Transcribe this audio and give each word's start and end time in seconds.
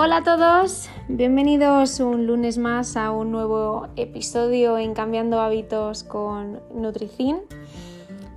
Hola 0.00 0.18
a 0.18 0.22
todos, 0.22 0.88
bienvenidos 1.08 1.98
un 1.98 2.28
lunes 2.28 2.56
más 2.56 2.96
a 2.96 3.10
un 3.10 3.32
nuevo 3.32 3.88
episodio 3.96 4.78
en 4.78 4.94
Cambiando 4.94 5.40
Hábitos 5.40 6.04
con 6.04 6.60
Nutricin. 6.72 7.38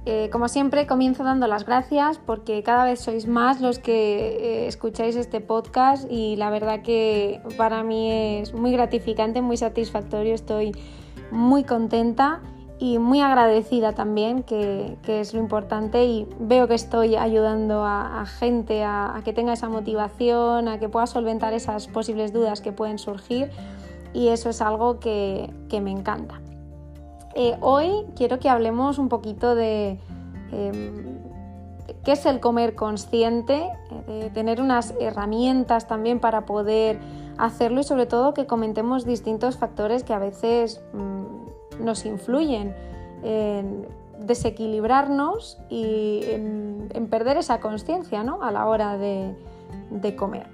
Eh, 0.07 0.29
como 0.31 0.47
siempre, 0.47 0.87
comienzo 0.87 1.23
dando 1.23 1.45
las 1.45 1.67
gracias 1.67 2.17
porque 2.17 2.63
cada 2.63 2.85
vez 2.85 3.01
sois 3.01 3.27
más 3.27 3.61
los 3.61 3.77
que 3.77 3.93
eh, 3.93 4.67
escucháis 4.67 5.15
este 5.15 5.39
podcast 5.39 6.11
y 6.11 6.35
la 6.35 6.49
verdad 6.49 6.81
que 6.81 7.41
para 7.57 7.83
mí 7.83 8.11
es 8.11 8.55
muy 8.55 8.71
gratificante, 8.71 9.43
muy 9.43 9.57
satisfactorio, 9.57 10.33
estoy 10.33 10.71
muy 11.29 11.63
contenta 11.63 12.41
y 12.81 12.97
muy 12.97 13.21
agradecida 13.21 13.93
también, 13.93 14.41
que, 14.41 14.97
es 15.05 15.35
lo 15.35 15.39
importante 15.39 16.03
y 16.05 16.27
veo 16.39 16.67
que 16.67 16.73
estoy 16.73 17.15
ayudando 17.15 17.85
a, 17.85 18.25
gente 18.25 18.83
a, 18.83 19.21
que 19.23 19.33
tenga 19.33 19.53
esa 19.53 19.69
motivación, 19.69 20.67
a 20.67 20.79
que 20.79 20.89
pueda 20.89 21.05
solventar 21.05 21.53
esas 21.53 21.87
posibles 21.87 22.33
dudas 22.33 22.59
que 22.59 22.71
pueden 22.71 22.97
surgir 22.97 23.51
y 24.13 24.29
eso 24.29 24.49
es 24.49 24.63
algo 24.63 24.99
que, 24.99 25.53
me 25.71 25.91
encanta. 25.91 26.41
Eh, 27.35 27.55
hoy 27.61 27.91
quiero 28.15 28.39
que 28.39 28.49
hablemos 28.49 28.97
un 28.97 29.09
poquito 29.09 29.53
de 29.53 29.99
em, 30.51 31.19
qué 32.03 32.13
es 32.13 32.25
el 32.25 32.39
comer 32.39 32.73
consciente, 32.73 33.69
eh, 34.07 34.23
de 34.23 34.29
tener 34.31 34.59
unas 34.59 34.95
herramientas 34.99 35.87
también 35.87 36.19
para 36.19 36.47
poder 36.47 36.99
hacerlo 37.37 37.81
y 37.81 37.83
sobre 37.83 38.07
todo 38.07 38.33
que 38.33 38.47
comentemos 38.47 39.05
distintos 39.05 39.57
factores 39.57 40.03
que 40.03 40.15
a 40.15 40.19
veces... 40.19 40.83
Mm, 40.93 41.30
nos 41.81 42.05
influyen 42.05 42.75
en 43.23 43.85
desequilibrarnos 44.19 45.57
y 45.69 46.21
en, 46.25 47.07
perder 47.09 47.37
esa 47.37 47.59
conciencia 47.59 48.23
¿no? 48.23 48.41
a 48.41 48.51
la 48.51 48.67
hora 48.67 48.97
de, 48.97 49.35
comer. 50.15 50.47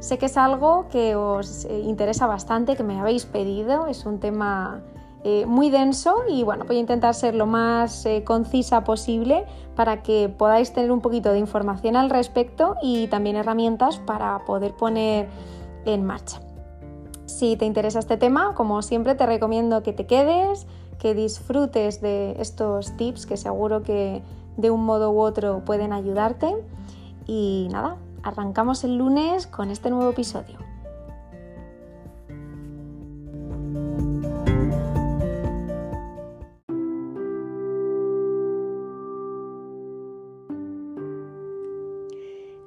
Sé 0.00 0.16
que 0.16 0.26
es 0.26 0.36
algo 0.36 0.86
que 0.90 1.16
os 1.16 1.64
eh, 1.64 1.80
interesa 1.80 2.26
bastante, 2.26 2.76
que 2.76 2.84
me 2.84 2.98
habéis 3.00 3.26
pedido, 3.26 3.88
es 3.88 4.06
un 4.06 4.20
tema 4.20 4.80
eh, 5.24 5.44
muy 5.44 5.68
denso 5.70 6.22
y 6.28 6.44
bueno, 6.44 6.64
voy 6.64 6.76
a 6.76 6.80
intentar 6.80 7.14
ser 7.14 7.34
lo 7.34 7.46
más 7.46 8.06
eh, 8.06 8.22
concisa 8.24 8.84
posible 8.84 9.44
para 9.74 10.02
que 10.02 10.28
podáis 10.28 10.72
tener 10.72 10.92
un 10.92 11.00
poquito 11.00 11.32
de 11.32 11.38
información 11.38 11.96
al 11.96 12.08
respecto 12.08 12.76
y 12.82 13.08
también 13.08 13.36
herramientas 13.36 13.98
para 13.98 14.38
poder 14.44 14.72
poner 14.74 15.28
en 15.84 16.04
marcha. 16.04 16.40
Si 17.28 17.56
te 17.56 17.66
interesa 17.66 17.98
este 17.98 18.16
tema, 18.16 18.54
como 18.54 18.80
siempre 18.80 19.14
te 19.14 19.26
recomiendo 19.26 19.82
que 19.82 19.92
te 19.92 20.06
quedes, 20.06 20.66
que 20.98 21.14
disfrutes 21.14 22.00
de 22.00 22.34
estos 22.40 22.96
tips 22.96 23.26
que 23.26 23.36
seguro 23.36 23.82
que 23.82 24.22
de 24.56 24.70
un 24.70 24.84
modo 24.84 25.12
u 25.12 25.20
otro 25.20 25.62
pueden 25.64 25.92
ayudarte. 25.92 26.48
Y 27.26 27.68
nada, 27.70 27.98
arrancamos 28.22 28.82
el 28.82 28.96
lunes 28.96 29.46
con 29.46 29.70
este 29.70 29.90
nuevo 29.90 30.10
episodio. 30.10 30.56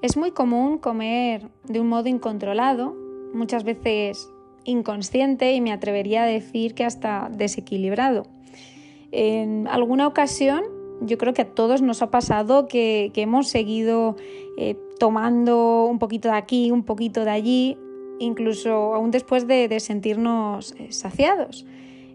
Es 0.03 0.17
muy 0.17 0.31
común 0.31 0.77
comer 0.77 1.49
de 1.65 1.79
un 1.79 1.89
modo 1.89 2.07
incontrolado, 2.07 2.95
muchas 3.33 3.63
veces 3.63 4.30
inconsciente 4.65 5.53
y 5.53 5.61
me 5.61 5.71
atrevería 5.71 6.23
a 6.23 6.25
decir 6.25 6.73
que 6.73 6.83
hasta 6.83 7.29
desequilibrado. 7.31 8.23
En 9.11 9.67
alguna 9.67 10.07
ocasión 10.07 10.63
yo 11.01 11.17
creo 11.17 11.33
que 11.33 11.41
a 11.41 11.49
todos 11.49 11.81
nos 11.81 12.01
ha 12.01 12.11
pasado 12.11 12.67
que, 12.67 13.11
hemos 13.15 13.47
seguido 13.47 14.15
eh, 14.57 14.77
tomando 14.99 15.85
un 15.85 15.99
poquito 15.99 16.29
de 16.29 16.35
aquí, 16.35 16.71
un 16.71 16.83
poquito 16.83 17.25
de 17.25 17.31
allí, 17.31 17.77
incluso 18.19 18.93
aún 18.93 19.11
después 19.11 19.47
de, 19.47 19.79
sentirnos 19.79 20.73
eh, 20.77 20.91
saciados. 20.91 21.65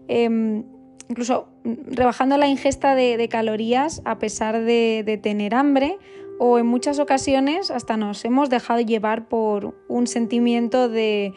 Em, 0.07 0.63
incluso 1.09 1.47
rebajando 1.63 2.37
la 2.37 2.47
ingesta 2.47 2.95
de, 2.95 3.27
calorías 3.29 4.01
a 4.05 4.19
pesar 4.19 4.63
de, 4.63 5.19
tener 5.21 5.53
hambre 5.53 5.97
o 6.39 6.59
en 6.59 6.65
muchas 6.65 6.99
ocasiones 6.99 7.71
hasta 7.71 7.97
nos 7.97 8.23
hemos 8.23 8.49
dejado 8.49 8.79
llevar 8.79 9.27
por 9.27 9.75
un 9.87 10.07
sentimiento 10.07 10.87
de, 10.87 11.33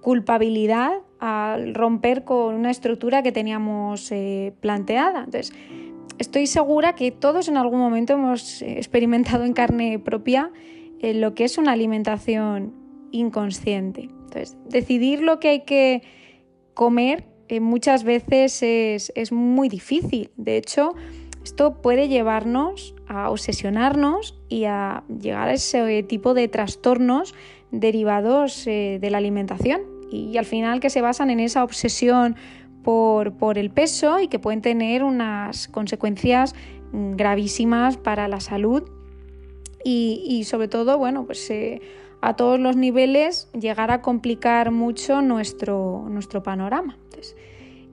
culpabilidad 0.00 0.92
al 1.18 1.74
romper 1.74 2.24
con 2.24 2.54
una 2.54 2.70
estructura 2.70 3.22
que 3.22 3.32
teníamos 3.32 4.10
eh, 4.12 4.52
planteada. 4.60 5.24
Entonces, 5.24 5.52
estoy 6.18 6.46
segura 6.46 6.94
que 6.94 7.10
todos 7.10 7.48
en 7.48 7.56
algún 7.56 7.80
momento 7.80 8.14
hemos 8.14 8.62
experimentado 8.62 9.44
en 9.44 9.52
carne 9.52 9.98
propia 9.98 10.50
eh, 11.00 11.14
lo 11.14 11.34
que 11.34 11.44
es 11.44 11.58
una 11.58 11.72
alimentación 11.72 12.74
inconsciente. 13.10 14.02
Entonces, 14.02 14.56
decidir 14.68 15.22
lo 15.22 15.40
que 15.40 15.48
hay 15.48 15.60
que 15.64 16.02
comer 16.74 17.24
eh, 17.48 17.60
muchas 17.60 18.04
veces 18.04 18.62
es, 18.62 19.12
es 19.14 19.32
muy 19.32 19.68
difícil. 19.68 20.30
De 20.36 20.56
hecho, 20.56 20.94
esto 21.42 21.80
puede 21.80 22.08
llevarnos 22.08 22.94
a 23.06 23.30
obsesionarnos 23.30 24.38
y 24.48 24.64
a 24.64 25.02
llegar 25.08 25.48
a 25.48 25.54
ese 25.54 26.02
tipo 26.02 26.34
de 26.34 26.46
trastornos 26.46 27.34
derivados 27.70 28.66
eh, 28.66 28.98
de 29.00 29.10
la 29.10 29.18
alimentación 29.18 29.82
y, 30.10 30.36
al 30.36 30.44
final 30.44 30.80
que 30.80 30.90
se 30.90 31.00
basan 31.00 31.30
en 31.30 31.40
esa 31.40 31.64
obsesión 31.64 32.36
por, 32.82 33.58
el 33.58 33.70
peso 33.70 34.20
y 34.20 34.28
que 34.28 34.38
pueden 34.38 34.62
tener 34.62 35.04
unas 35.04 35.68
consecuencias 35.68 36.54
mm, 36.92 37.16
gravísimas 37.16 37.98
para 37.98 38.28
la 38.28 38.40
salud 38.40 38.84
y, 39.84 40.44
sobre 40.44 40.68
todo, 40.68 40.98
bueno, 40.98 41.24
pues 41.24 41.48
eh, 41.50 41.80
a 42.20 42.36
todos 42.36 42.60
los 42.60 42.76
niveles 42.76 43.48
llegar 43.58 43.90
a 43.90 44.02
complicar 44.02 44.70
mucho 44.70 45.22
nuestro, 45.22 46.06
nuestro 46.10 46.42
panorama. 46.42 46.98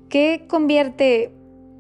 ¿Qué 0.10 0.46
convierte 0.48 1.32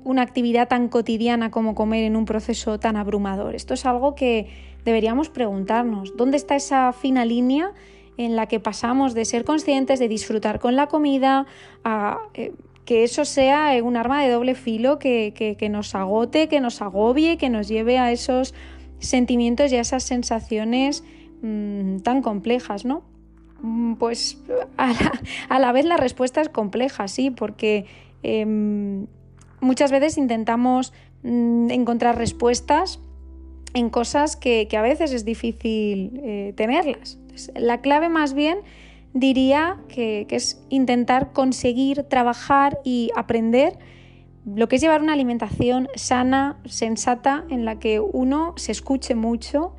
una 0.03 0.21
actividad 0.21 0.67
tan 0.67 0.87
cotidiana 0.87 1.51
como 1.51 1.75
comer 1.75 2.03
en 2.05 2.15
un 2.15 2.25
proceso 2.25 2.79
tan 2.79 2.95
abrumador? 2.95 3.55
Esto 3.55 3.73
es 3.73 3.85
algo 3.85 4.15
que 4.15 4.47
deberíamos 4.85 5.29
preguntarnos. 5.29 6.15
¿Dónde 6.15 6.37
está 6.37 6.55
esa 6.55 6.93
fina 6.93 7.25
línea 7.25 7.73
en 8.17 8.35
la 8.35 8.47
que 8.47 8.59
pasamos 8.59 9.13
de 9.13 9.25
ser 9.25 9.43
conscientes, 9.43 9.99
de 9.99 10.07
disfrutar 10.07 10.59
con 10.59 10.75
la 10.75 10.87
comida, 10.87 11.47
a 11.83 12.19
eh, 12.33 12.53
que 12.85 13.03
eso 13.03 13.25
sea 13.25 13.71
un 13.83 13.97
arma 13.97 14.23
de 14.23 14.29
doble 14.29 14.53
filo 14.55 14.99
que, 14.99 15.57
nos 15.69 15.95
agote, 15.95 16.47
que 16.47 16.61
nos 16.61 16.81
agobie, 16.81 17.37
que 17.37 17.49
nos 17.49 17.67
lleve 17.67 17.97
a 17.97 18.11
esos 18.11 18.53
sentimientos 18.99 19.71
y 19.71 19.77
a 19.77 19.81
esas 19.81 20.03
sensaciones 20.03 21.03
mm, 21.41 21.97
tan 21.97 22.21
complejas, 22.21 22.85
¿no? 22.85 23.03
Mm, 23.61 23.95
pues 23.95 24.37
a 24.77 25.59
la, 25.59 25.71
vez 25.71 25.85
la 25.85 25.97
respuesta 25.97 26.41
es 26.41 26.49
compleja, 26.49 27.07
sí, 27.07 27.31
porque 27.31 27.87
em, 28.21 29.07
muchas 29.61 29.91
veces 29.91 30.19
intentamos 30.19 30.93
mm, 31.23 31.71
encontrar 31.71 32.17
respuestas 32.17 32.99
en 33.75 33.89
cosas 33.89 34.37
que, 34.37 34.67
a 34.75 34.81
veces 34.81 35.11
es 35.13 35.25
difícil 35.25 36.19
eh, 36.23 36.53
tenerlas. 36.55 37.19
la 37.53 37.81
clave 37.81 38.09
más 38.09 38.33
bien 38.33 38.59
diría 39.13 39.77
que, 39.89 40.25
es 40.29 40.61
intentar 40.69 41.33
conseguir 41.33 42.03
trabajar 42.03 42.79
y 42.83 43.11
aprender 43.15 43.77
lo 44.45 44.67
que 44.67 44.77
es 44.77 44.81
llevar 44.81 45.01
una 45.01 45.13
alimentación 45.13 45.89
sana, 45.95 46.57
sensata, 46.65 47.43
en 47.49 47.65
la 47.65 47.77
que 47.77 47.99
uno 47.99 48.53
se 48.55 48.71
escuche 48.71 49.13
mucho. 49.13 49.75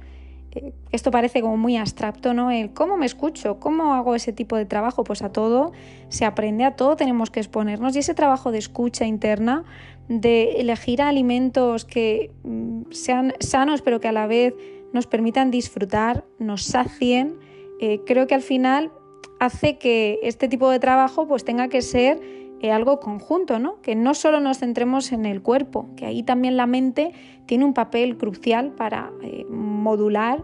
Eh, 0.53 0.75
esto 0.91 1.11
parece 1.11 1.41
como 1.41 1.57
muy 1.57 1.77
abstracto, 1.77 2.35
¿no? 2.35 2.51
El 2.51 2.75
cómo 2.75 2.99
me 2.99 3.07
escucho, 3.07 3.61
cómo 3.61 3.95
hago 3.95 4.15
ese 4.15 4.33
tipo 4.33 4.57
de 4.57 4.67
trabajo, 4.67 5.05
pues 5.05 5.23
a 5.23 5.31
todo 5.31 5.73
se 6.09 6.25
aprende, 6.27 6.65
a 6.65 6.77
todo 6.77 6.97
tenemos 6.97 7.31
que 7.31 7.41
exponernos 7.41 7.97
y 7.97 8.01
ese 8.01 8.15
trabajo 8.15 8.51
de 8.51 8.59
escucha 8.59 9.07
interna 9.07 9.65
de 10.09 10.61
elegir 10.61 11.03
alimentos 11.03 11.85
que 11.85 12.31
mm, 12.45 12.91
sean 12.91 13.35
sanos 13.41 13.83
pero 13.83 14.01
que 14.01 14.09
a 14.09 14.13
la 14.13 14.27
vez 14.27 14.55
nos 14.93 15.07
permitan 15.07 15.51
disfrutar, 15.51 16.25
nos 16.39 16.63
sacien, 16.63 17.39
eh, 17.81 18.01
creo 18.07 18.27
que 18.27 18.35
al 18.35 18.43
final 18.43 18.93
hace 19.39 19.79
que 19.79 20.19
este 20.23 20.49
tipo 20.49 20.71
de 20.71 20.79
trabajo 20.79 21.27
pues 21.27 21.45
tenga 21.45 21.69
que 21.69 21.83
ser 21.83 22.21
eh, 22.61 22.73
algo 22.73 23.01
conjunto, 23.01 23.59
¿no? 23.59 23.83
que 23.83 23.95
no 23.95 24.15
solo 24.15 24.41
nos 24.41 24.59
centremos 24.59 25.13
en 25.13 25.27
el 25.27 25.43
cuerpo, 25.43 25.91
que 25.97 26.07
ahí 26.07 26.23
también 26.23 26.57
la 26.57 26.67
mente 26.67 27.13
tiene 27.45 27.67
un 27.67 27.75
papel 27.75 28.17
crucial 28.17 28.73
para 28.73 29.13
eh, 29.23 29.45
modular 29.51 30.43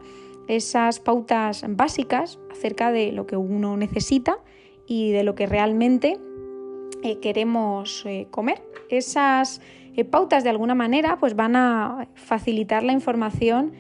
esas 0.49 1.01
pautas 1.01 1.65
básicas 1.69 2.39
acerca 2.51 2.93
de 2.93 3.13
lo 3.13 3.27
que 3.27 3.37
uno 3.37 3.77
necesita 3.79 4.37
y 4.87 5.13
de 5.13 5.23
lo 5.23 5.35
que 5.35 5.47
realmente 5.47 6.19
eh, 7.03 7.19
queremos 7.19 8.05
eh, 8.07 8.27
comer. 8.31 8.63
Esas 8.89 9.61
eh, 9.97 10.05
pautas 10.05 10.45
de 10.45 10.51
alguna 10.51 10.75
manera 10.75 11.19
pues 11.19 11.35
van 11.35 11.57
a 11.57 12.09
facilitar 12.15 12.83
la 12.83 12.93
información 12.93 13.73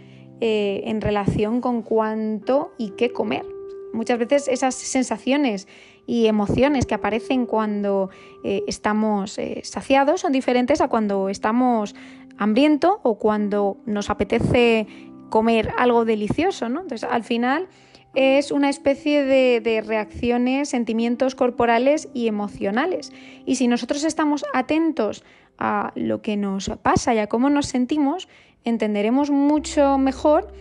en 0.44 1.00
relación 1.00 1.60
con 1.60 1.82
cuánto 1.82 2.72
y 2.76 2.90
qué 2.96 3.12
comer. 3.12 3.46
Muchas 3.92 4.18
veces 4.18 4.48
esas 4.48 4.74
sensaciones 4.74 5.68
y 6.04 6.26
emociones 6.26 6.84
que 6.84 6.94
aparecen 6.94 7.46
cuando 7.46 8.10
estamos 8.42 9.38
saciados 9.62 10.22
son 10.22 10.32
diferentes 10.32 10.80
a 10.80 10.88
cuando 10.88 11.28
estamos 11.28 11.94
hambriento 12.38 12.98
o 13.04 13.20
cuando 13.20 13.76
nos 13.86 14.10
apetece 14.10 14.88
comer 15.30 15.72
algo 15.78 16.04
delicioso. 16.04 16.66
Entonces, 16.66 17.04
al 17.04 17.22
final, 17.22 17.68
es 18.14 18.50
una 18.50 18.68
especie 18.68 19.24
de, 19.24 19.82
reacciones, 19.86 20.68
sentimientos 20.68 21.34
corporales 21.34 22.08
y 22.12 22.28
emocionales. 22.28 23.12
Y 23.46 23.56
si 23.56 23.68
nosotros 23.68 24.04
estamos 24.04 24.44
atentos 24.52 25.24
a 25.58 25.92
lo 25.94 26.20
que 26.20 26.36
nos 26.36 26.70
pasa 26.82 27.14
y 27.14 27.18
a 27.18 27.26
cómo 27.26 27.48
nos 27.48 27.66
sentimos, 27.66 28.28
entenderemos 28.64 29.30
mucho 29.30 29.98
mejor 29.98 30.52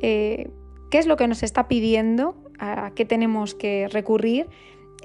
eh, 0.00 0.50
qué 0.90 0.98
es 0.98 1.06
lo 1.06 1.16
que 1.16 1.26
nos 1.26 1.42
está 1.42 1.68
pidiendo, 1.68 2.36
a 2.58 2.92
qué 2.94 3.04
tenemos 3.04 3.54
que 3.54 3.88
recurrir 3.88 4.46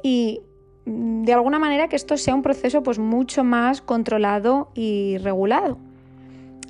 y 0.03 0.41
mm, 0.85 1.23
de 1.23 1.33
alguna 1.33 1.59
manera 1.59 1.87
que 1.87 1.95
esto 1.95 2.17
sea 2.17 2.35
un 2.35 2.43
proceso 2.43 2.83
pues 2.83 2.99
mucho 2.99 3.43
más 3.43 3.81
controlado 3.81 4.69
y 4.75 5.17
regulado. 5.17 5.77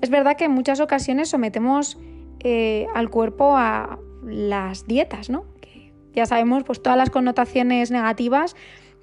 Es 0.02 0.10
verdad 0.10 0.38
que 0.38 0.46
en 0.46 0.52
muchas 0.52 0.80
ocasiones 0.80 1.30
sometemos 1.30 1.98
eh, 2.40 2.88
al 2.94 3.10
cuerpo 3.10 3.58
a 3.58 4.00
las 4.28 4.86
dietas, 4.88 5.30
¿no? 5.30 5.46
Que 5.62 5.94
ya 6.14 6.26
sabemos 6.26 6.64
pues 6.64 6.82
todas 6.82 6.98
las 6.98 7.10
connotaciones 7.10 7.92
negativas 7.92 8.56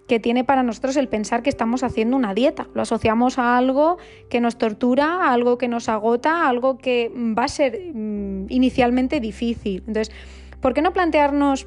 que 0.06 0.20
tiene 0.20 0.44
para 0.44 0.62
nosotros 0.62 0.96
el 0.96 1.08
pensar 1.08 1.42
que 1.42 1.50
estamos 1.50 1.82
haciendo 1.82 2.16
una 2.16 2.34
dieta. 2.34 2.68
Lo 2.74 2.82
asociamos 2.82 3.38
a 3.38 3.56
algo 3.56 3.96
que 4.28 4.40
nos 4.40 4.58
tortura, 4.58 5.26
a 5.26 5.32
algo 5.32 5.56
que 5.56 5.68
nos 5.68 5.88
agota, 5.88 6.44
a 6.44 6.48
algo 6.48 6.76
que 6.76 7.10
va 7.16 7.44
a 7.44 7.48
ser 7.48 7.92
mm, 7.94 8.46
inicialmente 8.50 9.20
difícil. 9.20 9.82
Entonces, 9.86 10.14
¿por 10.60 10.74
qué 10.74 10.82
no 10.82 10.92
plantearnos 10.92 11.66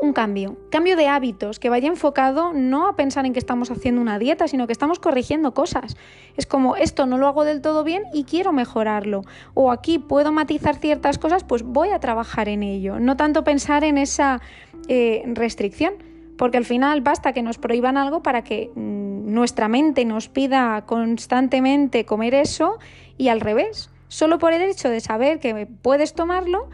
un 0.00 0.12
cambio, 0.12 0.56
cambio 0.70 0.96
de 0.96 1.08
hábitos 1.08 1.58
que 1.58 1.70
vaya 1.70 1.88
enfocado 1.88 2.52
no 2.52 2.88
a 2.88 2.96
pensar 2.96 3.26
en 3.26 3.32
que 3.32 3.38
estamos 3.38 3.70
haciendo 3.70 4.00
una 4.00 4.18
dieta, 4.18 4.48
sino 4.48 4.66
que 4.66 4.72
estamos 4.72 4.98
corrigiendo 4.98 5.54
cosas. 5.54 5.96
Es 6.36 6.46
como 6.46 6.76
esto 6.76 7.06
no 7.06 7.18
lo 7.18 7.26
hago 7.26 7.44
del 7.44 7.62
todo 7.62 7.84
bien 7.84 8.04
y 8.12 8.24
quiero 8.24 8.52
mejorarlo. 8.52 9.22
O 9.54 9.70
aquí 9.70 9.98
puedo 9.98 10.32
matizar 10.32 10.76
ciertas 10.76 11.18
cosas, 11.18 11.44
pues 11.44 11.62
voy 11.62 11.90
a 11.90 12.00
trabajar 12.00 12.48
en 12.48 12.62
ello. 12.62 13.00
No 13.00 13.16
tanto 13.16 13.44
pensar 13.44 13.84
en 13.84 13.98
esa 13.98 14.40
eh, 14.88 15.22
restricción, 15.26 15.94
porque 16.36 16.58
al 16.58 16.64
final 16.64 17.00
basta 17.00 17.32
que 17.32 17.42
nos 17.42 17.58
prohíban 17.58 17.96
algo 17.96 18.22
para 18.22 18.44
que 18.44 18.70
mm, 18.74 19.32
nuestra 19.32 19.68
mente 19.68 20.04
nos 20.04 20.28
pida 20.28 20.84
constantemente 20.86 22.04
comer 22.04 22.34
eso 22.34 22.78
y 23.16 23.28
al 23.28 23.40
revés. 23.40 23.90
Solo 24.08 24.38
por 24.38 24.52
el 24.52 24.62
hecho 24.62 24.88
de 24.88 25.00
saber 25.00 25.40
que 25.40 25.66
puedes 25.66 26.14
tomarlo, 26.14 26.68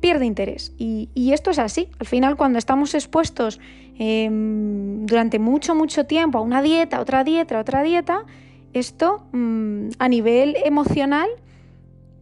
pierde 0.00 0.26
interés. 0.26 0.72
Y, 0.78 1.08
esto 1.32 1.50
es 1.50 1.58
así. 1.58 1.88
Al 1.98 2.06
final, 2.06 2.36
cuando 2.36 2.58
estamos 2.58 2.94
expuestos 2.94 3.60
em, 3.98 5.06
durante 5.06 5.38
mucho, 5.38 5.74
mucho 5.74 6.06
tiempo 6.06 6.38
a 6.38 6.40
una 6.40 6.62
dieta, 6.62 7.00
otra 7.00 7.24
dieta, 7.24 7.58
otra 7.60 7.82
dieta, 7.82 8.24
esto 8.72 9.26
mm, 9.32 9.90
a 9.98 10.08
nivel 10.08 10.56
emocional 10.64 11.28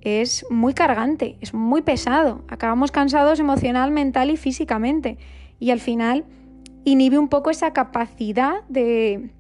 es 0.01 0.47
muy 0.51 0.75
cargante, 0.75 1.37
es 1.41 1.55
muy 1.55 1.83
pesado. 1.83 2.43
Acabamos 2.49 2.91
cansados 2.91 3.41
emocional, 3.41 3.91
mental 3.91 4.31
y 4.31 4.37
físicamente. 4.37 5.19
Y 5.59 5.71
al 5.71 5.81
final 5.81 6.25
inhibe 6.85 7.19
un 7.19 7.29
poco 7.29 7.51
esa 7.51 7.73
capacidad 7.73 8.63
de, 8.69 9.31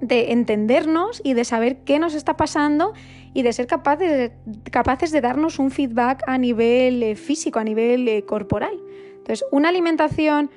de 0.00 0.32
entendernos 0.32 1.20
y 1.24 1.34
de 1.34 1.44
saber 1.44 1.78
qué 1.78 1.98
nos 1.98 2.14
está 2.14 2.36
pasando 2.36 2.92
y 3.34 3.42
de 3.42 3.52
ser 3.52 3.66
capaces, 3.66 4.32
capaces 4.70 5.10
de 5.10 5.20
darnos 5.20 5.58
un 5.58 5.70
feedback 5.70 6.22
a 6.26 6.38
nivel 6.38 7.02
eh, 7.02 7.14
físico, 7.16 7.58
a 7.58 7.64
nivel 7.64 8.08
eh, 8.08 8.24
corporal. 8.24 8.78
Entonces, 9.18 9.44
una 9.50 9.68
alimentación 9.68 10.50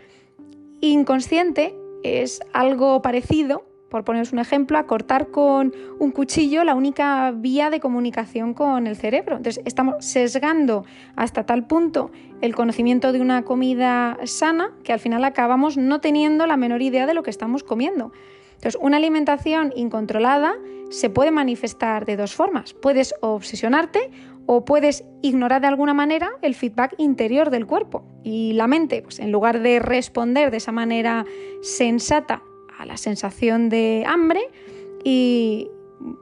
inconsciente 0.79 1.75
es 2.03 2.41
algo 2.53 3.01
parecido, 3.01 3.65
por 3.89 4.05
poneros 4.05 4.31
un 4.31 4.39
ejemplo, 4.39 4.77
a 4.77 4.85
cortar 4.85 5.27
con 5.27 5.73
un 5.99 6.11
cuchillo 6.11 6.63
la 6.63 6.75
única 6.75 7.31
vía 7.31 7.69
de 7.69 7.81
comunicación 7.81 8.53
con 8.53 8.87
el 8.87 8.95
cerebro. 8.95 9.37
Entonces, 9.37 9.61
estamos 9.65 10.05
sesgando 10.05 10.85
hasta 11.15 11.45
tal 11.45 11.67
punto 11.67 12.11
el 12.39 12.55
conocimiento 12.55 13.11
de 13.11 13.19
una 13.19 13.43
comida 13.43 14.17
sana 14.23 14.71
que 14.83 14.93
al 14.93 14.99
final 14.99 15.23
acabamos 15.25 15.77
no 15.77 15.99
teniendo 15.99 16.47
la 16.47 16.57
menor 16.57 16.81
idea 16.81 17.05
de 17.05 17.13
lo 17.13 17.23
que 17.23 17.29
estamos 17.29 17.63
comiendo. 17.63 18.13
Entonces, 18.61 18.79
una 18.79 18.97
alimentación 18.97 19.73
incontrolada 19.75 20.53
se 20.91 21.09
puede 21.09 21.31
manifestar 21.31 22.05
de 22.05 22.15
dos 22.15 22.35
formas. 22.35 22.75
Puedes 22.75 23.15
obsesionarte 23.21 24.11
o 24.45 24.65
puedes 24.65 25.03
ignorar 25.23 25.61
de 25.61 25.67
alguna 25.67 25.95
manera 25.95 26.29
el 26.43 26.53
feedback 26.53 26.93
interior 26.99 27.49
del 27.49 27.65
cuerpo. 27.65 28.05
Y 28.23 28.53
la 28.53 28.67
mente, 28.67 29.01
pues 29.01 29.17
en 29.17 29.31
lugar 29.31 29.61
de 29.61 29.79
responder 29.79 30.51
de 30.51 30.57
esa 30.57 30.71
manera 30.71 31.25
sensata 31.63 32.43
a 32.77 32.85
la 32.85 32.97
sensación 32.97 33.69
de 33.69 34.03
hambre, 34.07 34.41
y 35.03 35.67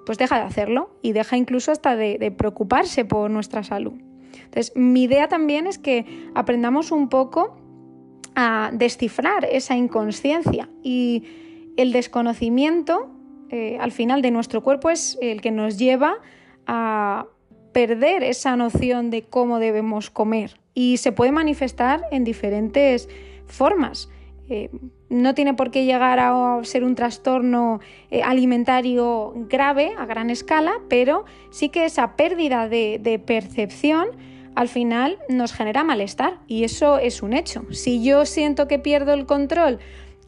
pues 0.06 0.18
deja 0.18 0.38
de 0.38 0.44
hacerlo 0.44 0.92
y 1.01 1.12
deja 1.12 1.35
incluso 1.35 1.74
hasta 1.74 1.97
de, 1.97 2.18
de 2.18 2.31
preocuparse 2.31 3.03
por 3.03 3.30
nuestra 3.30 3.63
salud. 3.63 3.95
Entonces, 4.33 4.71
mi 4.77 5.03
idea 5.03 5.27
también 5.27 5.68
es 5.68 5.77
que 5.77 6.06
aprendamos 6.35 6.94
un 6.94 7.09
poco 7.09 7.57
a 8.35 8.71
descifrar 8.74 9.44
esa 9.44 9.75
inconsciencia 9.75 10.69
y 10.81 11.25
el 11.81 11.94
desconocimiento 11.94 13.10
eh, 13.50 13.78
al 13.80 13.94
final 13.94 14.22
de 14.22 14.31
nuestro 14.31 14.62
cuerpo 14.62 14.90
es 14.90 15.18
el 15.22 15.40
que 15.40 15.50
nos 15.50 15.78
lleva 15.78 16.18
a 16.68 17.26
perder 17.72 18.22
esa 18.22 18.58
noción 18.58 19.10
de 19.10 19.22
cómo 19.22 19.60
debemos 19.60 20.10
comer 20.10 20.60
y 20.74 20.98
se 20.98 21.14
puede 21.14 21.31
manifestar 21.31 22.04
en 22.12 22.26
diferentes 22.26 23.08
formas. 23.46 24.10
Eh, 24.50 24.70
no 25.10 25.34
tiene 25.36 25.54
por 25.54 25.72
qué 25.72 25.86
llegar 25.86 26.20
a 26.20 26.60
ser 26.64 26.84
un 26.84 26.96
trastorno 26.96 27.80
eh, 28.12 28.24
alimentario 28.24 29.34
grave 29.50 29.94
a 29.98 30.06
gran 30.06 30.30
escala, 30.30 30.74
pero 30.90 31.24
sí 31.50 31.70
que 31.70 31.86
esa 31.86 32.18
pérdida 32.18 32.68
de 32.68 33.24
percepción 33.26 34.10
al 34.56 34.68
final 34.68 35.18
nos 35.30 35.54
genera 35.54 35.86
malestar 35.86 36.40
y 36.46 36.66
eso 36.66 36.98
es 36.98 37.24
un 37.24 37.31
hecho. 37.31 37.64
Si 37.72 38.04
yo 38.04 38.26
siento 38.26 38.68
que 38.68 38.80
pierdo 38.80 39.14
el 39.14 39.26
control 39.26 39.80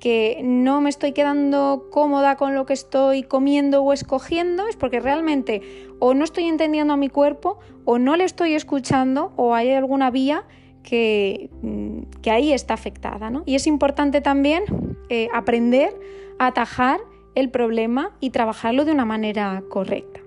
que 0.02 0.42
no 0.44 0.82
me 0.82 0.90
estoy 0.90 1.14
quedando 1.14 1.88
cómoda 1.92 2.36
con 2.36 2.56
lo 2.56 2.66
que 2.66 2.74
estoy 2.74 3.22
comiendo 3.22 3.84
o 3.84 3.94
escogiendo, 3.94 4.68
es 4.68 4.76
porque 4.76 5.00
realmente 5.00 5.62
o 6.00 6.16
no 6.16 6.24
estoy 6.24 6.46
entendiendo 6.46 6.96
a 6.96 6.98
mi 6.98 7.08
cuerpo, 7.08 7.60
o 7.86 8.00
no 8.00 8.16
le 8.16 8.24
estoy 8.24 8.56
escuchando, 8.56 9.32
o 9.36 9.54
hay 9.54 9.72
alguna 9.72 10.10
vía 10.10 10.44
que, 10.82 11.52
mm, 11.62 12.20
que 12.24 12.32
ahí 12.32 12.52
está 12.52 12.74
afectada. 12.74 13.30
¿no? 13.30 13.44
Y 13.46 13.54
es 13.54 13.68
importante 13.68 14.22
también 14.22 14.64
eh, 15.10 15.30
aprender 15.34 15.94
a 16.40 16.48
atajar 16.48 17.00
el 17.36 17.52
problema 17.52 18.12
y 18.20 18.32
trabajarlo 18.32 18.86
de 18.86 18.92
una 18.94 19.06
manera 19.06 19.64
correcta. 19.70 20.20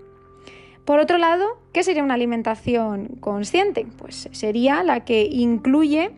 Por 0.85 1.00
otro 1.00 1.19
lado, 1.19 1.59
¿qué 1.73 1.82
sería 1.82 2.05
una 2.05 2.15
alimentación 2.15 3.17
consciente? 3.19 3.87
Pues 3.99 4.28
sería 4.31 4.85
la 4.85 5.04
que 5.04 5.25
incluye 5.25 6.12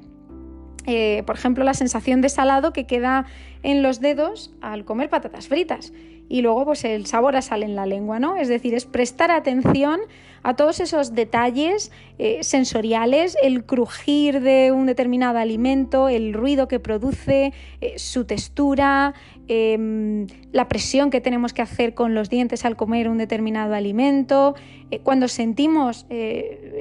eh, 0.87 1.23
por 1.27 1.37
ejemplo, 1.37 1.65
la 1.65 1.75
sensación 1.75 2.21
de 2.21 2.29
salado 2.29 2.73
que 2.73 2.87
queda 2.87 3.27
en 3.63 3.83
los 3.83 4.01
dedos 4.01 4.53
al 4.61 4.85
comer 4.85 5.11
patatas 5.11 5.49
fritas. 5.49 5.93
Y 6.29 6.43
luego, 6.43 6.65
pues 6.65 6.85
el 6.85 7.07
sabor 7.07 7.41
sale 7.41 7.67
en 7.67 7.77
la 7.77 7.87
lengua, 7.87 8.19
¿no? 8.19 8.37
Es 8.37 8.49
decir, 8.49 8.75
es 8.75 8.85
prestar 8.85 9.31
atención 9.31 10.01
a 10.43 10.55
todos 10.55 10.81
esos 10.81 11.15
detalles 11.15 11.93
eh, 12.19 12.39
sensoriales, 12.43 13.37
el 13.43 13.65
crujir 13.65 14.41
de 14.41 14.73
un 14.73 14.87
determinado 14.87 15.39
alimento, 15.39 16.09
el 16.09 16.33
ruido 16.33 16.67
que 16.67 16.81
produce, 16.81 17.53
eh, 17.81 17.99
su 17.99 18.25
textura, 18.25 19.15
em, 19.47 20.27
la 20.51 20.69
presión 20.69 21.11
que 21.11 21.21
tenemos 21.21 21.53
que 21.53 21.63
hacer 21.63 21.95
con 21.95 22.15
los 22.15 22.29
dientes 22.29 22.65
al 22.65 22.77
comer 22.77 23.09
un 23.09 23.19
determinado 23.19 23.75
alimento, 23.75 24.55
cuando 25.03 25.27
sentimos 25.27 26.07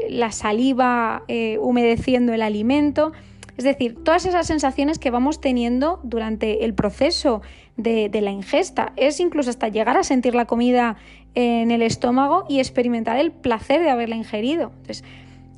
la 0.10 0.32
saliva 0.32 1.24
humedeciendo 1.60 2.34
el 2.34 2.44
alimento. 2.44 3.14
Es 3.58 3.64
decir, 3.64 4.04
todas 4.04 4.26
esas 4.26 4.48
sensaciones 4.48 5.00
que 5.00 5.12
vamos 5.12 5.40
teniendo 5.40 6.00
durante 6.04 6.66
el 6.66 6.74
proceso 6.74 7.42
de, 7.78 8.10
la 8.22 8.32
ingesta. 8.32 8.94
Es 8.96 9.20
incluso 9.20 9.50
hasta 9.50 9.68
llegar 9.68 9.98
a 9.98 10.04
sentir 10.04 10.36
la 10.36 10.46
comida 10.46 10.98
en 11.34 11.72
el 11.72 11.82
estómago 11.82 12.46
y 12.48 12.60
experimentar 12.60 13.18
el 13.18 13.32
placer 13.32 13.82
de 13.82 13.90
haberla 13.90 14.16
ingerido. 14.16 14.72
Entonces, 14.78 15.04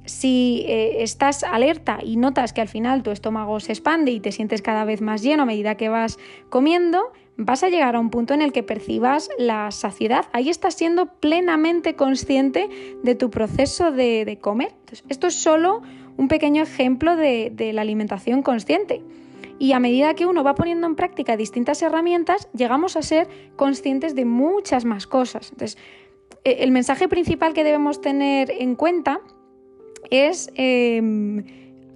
si 0.06 0.64
eh, 0.68 1.04
estás 1.04 1.44
alerta 1.44 2.00
y 2.02 2.16
notas 2.16 2.54
que 2.54 2.62
al 2.62 2.70
final 2.70 3.04
tu 3.04 3.12
estómago 3.12 3.60
se 3.60 3.74
expande 3.74 4.12
y 4.12 4.20
te 4.20 4.32
sientes 4.32 4.62
cada 4.62 4.86
vez 4.86 5.02
más 5.02 5.22
lleno 5.22 5.44
a 5.44 5.46
medida 5.46 5.76
que 5.76 5.90
vas 5.90 6.18
comiendo, 6.50 7.12
vas 7.38 7.64
a 7.64 7.70
llegar 7.70 7.96
a 7.96 8.00
un 8.00 8.10
punto 8.10 8.34
en 8.34 8.42
el 8.42 8.52
que 8.52 8.64
percibas 8.64 9.30
la 9.38 9.70
saciedad. 9.72 10.26
Ahí 10.34 10.50
estás 10.50 10.76
siendo 10.76 11.06
plenamente 11.20 11.96
consciente 11.96 12.70
de 13.04 13.16
tu 13.16 13.30
proceso 13.30 13.92
de, 13.92 14.40
comer. 14.42 14.74
Esto 15.10 15.28
es 15.28 15.36
solo 15.36 15.82
un 16.18 16.28
pequeño 16.28 16.64
ejemplo 16.64 17.16
de, 17.16 17.72
la 17.74 17.82
alimentación 17.82 18.42
consciente. 18.42 19.02
Y 19.60 19.72
a 19.72 19.80
medida 19.80 20.14
que 20.14 20.26
uno 20.26 20.44
va 20.44 20.56
poniendo 20.56 20.86
en 20.86 20.96
práctica 20.96 21.38
distintas 21.38 21.82
herramientas, 21.82 22.50
llegamos 22.54 22.96
a 22.96 23.02
ser 23.02 23.28
conscientes 23.56 24.14
de 24.16 24.26
muchas 24.26 24.86
más 24.86 25.08
cosas. 25.08 25.52
Entonces, 25.52 25.78
e, 26.44 26.64
el 26.64 26.72
mensaje 26.72 27.08
principal 27.08 27.54
que 27.54 27.64
debemos 27.64 28.02
tener 28.02 28.52
en 28.52 28.76
cuenta 28.76 29.22
es 30.12 30.52
em, 30.56 31.44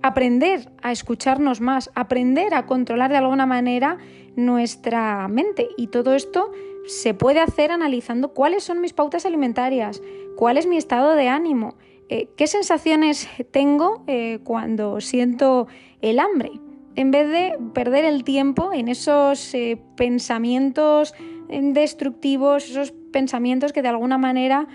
aprender 0.01 0.71
a 0.81 0.91
escucharnos 0.91 1.61
más, 1.61 1.91
aprender 1.93 2.53
a 2.53 2.65
controlar 2.65 3.11
de 3.11 3.17
alguna 3.17 3.45
manera 3.45 3.97
nuestra 4.35 5.27
mente. 5.27 5.69
Y 5.77 5.87
todo 5.87 6.15
esto 6.15 6.51
se 6.87 7.13
puede 7.13 7.39
hacer 7.39 7.71
analizando 7.71 8.33
cuáles 8.33 8.63
son 8.63 8.81
mis 8.81 8.93
pautas 8.93 9.25
alimentarias, 9.25 10.01
cuál 10.35 10.57
es 10.57 10.65
mi 10.65 10.77
estado 10.77 11.13
de 11.15 11.27
ánimo, 11.27 11.75
eh, 12.11 12.27
qué 12.35 12.45
sensaciones 12.45 13.29
tengo 13.51 14.03
eh, 14.05 14.39
cuando 14.43 14.99
siento 14.99 15.67
el 16.01 16.19
hambre, 16.19 16.51
en 16.97 17.09
vez 17.09 17.29
de 17.29 17.57
perder 17.73 18.03
el 18.03 18.25
tiempo 18.25 18.73
en 18.73 18.89
esos 18.89 19.55
pensamientos 19.95 21.13
destructivos, 21.47 22.69
esos 22.69 22.91
pensamientos 23.13 23.71
que 23.71 23.81
de 23.81 23.87
alguna 23.87 24.17
manera 24.17 24.67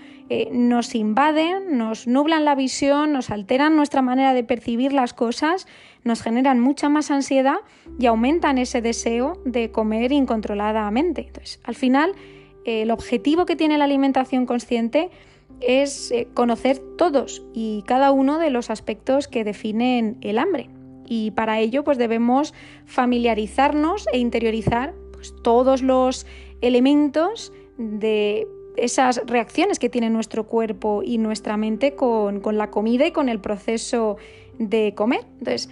nos 0.51 0.95
invaden, 0.95 1.77
nos 1.77 2.07
nublan 2.07 2.43
la 2.43 2.55
visión, 2.55 3.13
nos 3.13 3.29
alteran 3.29 3.75
nuestra 3.75 4.01
manera 4.01 4.33
de 4.33 4.43
percibir 4.43 4.93
las 4.93 5.13
cosas, 5.13 5.67
nos 6.03 6.23
generan 6.23 6.59
mucha 6.59 6.89
más 6.89 7.11
ansiedad 7.11 7.57
y 7.99 8.07
aumentan 8.07 8.57
ese 8.57 8.81
deseo 8.81 9.39
de 9.45 9.69
comer 9.69 10.11
incontroladamente. 10.11 11.27
Entonces, 11.27 11.59
al 11.63 11.75
final, 11.75 12.13
el 12.65 12.89
objetivo 12.89 13.45
que 13.45 13.55
tiene 13.55 13.77
la 13.77 13.85
alimentación 13.85 14.47
consciente 14.47 15.11
es 15.61 16.11
eh, 16.11 16.27
conocer 16.33 16.79
todos 16.97 17.43
y 17.53 17.83
cada 17.87 18.11
uno 18.11 18.37
de 18.39 18.49
los 18.49 18.69
aspectos 18.69 19.27
que 19.27 19.43
definen 19.43 20.17
el 20.21 20.37
hambre. 20.37 20.69
Y 21.05 21.31
para 21.31 21.59
ello 21.59 21.83
pues 21.83 21.97
debemos 21.97 22.53
familiarizarnos 22.85 24.07
e 24.11 24.19
interiorizar 24.19 24.93
pues, 25.13 25.33
todos 25.43 25.81
los 25.81 26.25
elementos 26.61 27.53
de 27.77 28.47
esas 28.75 29.21
reacciones 29.25 29.79
que 29.79 29.89
tiene 29.89 30.09
nuestro 30.09 30.45
cuerpo 30.45 31.01
y 31.03 31.17
nuestra 31.17 31.57
mente 31.57 31.95
con, 31.95 32.41
con 32.41 32.57
la 32.57 32.69
comida 32.69 33.07
y 33.07 33.11
con 33.11 33.29
el 33.29 33.39
proceso 33.39 34.17
de 34.59 34.93
comer. 34.95 35.21
Entonces, 35.39 35.69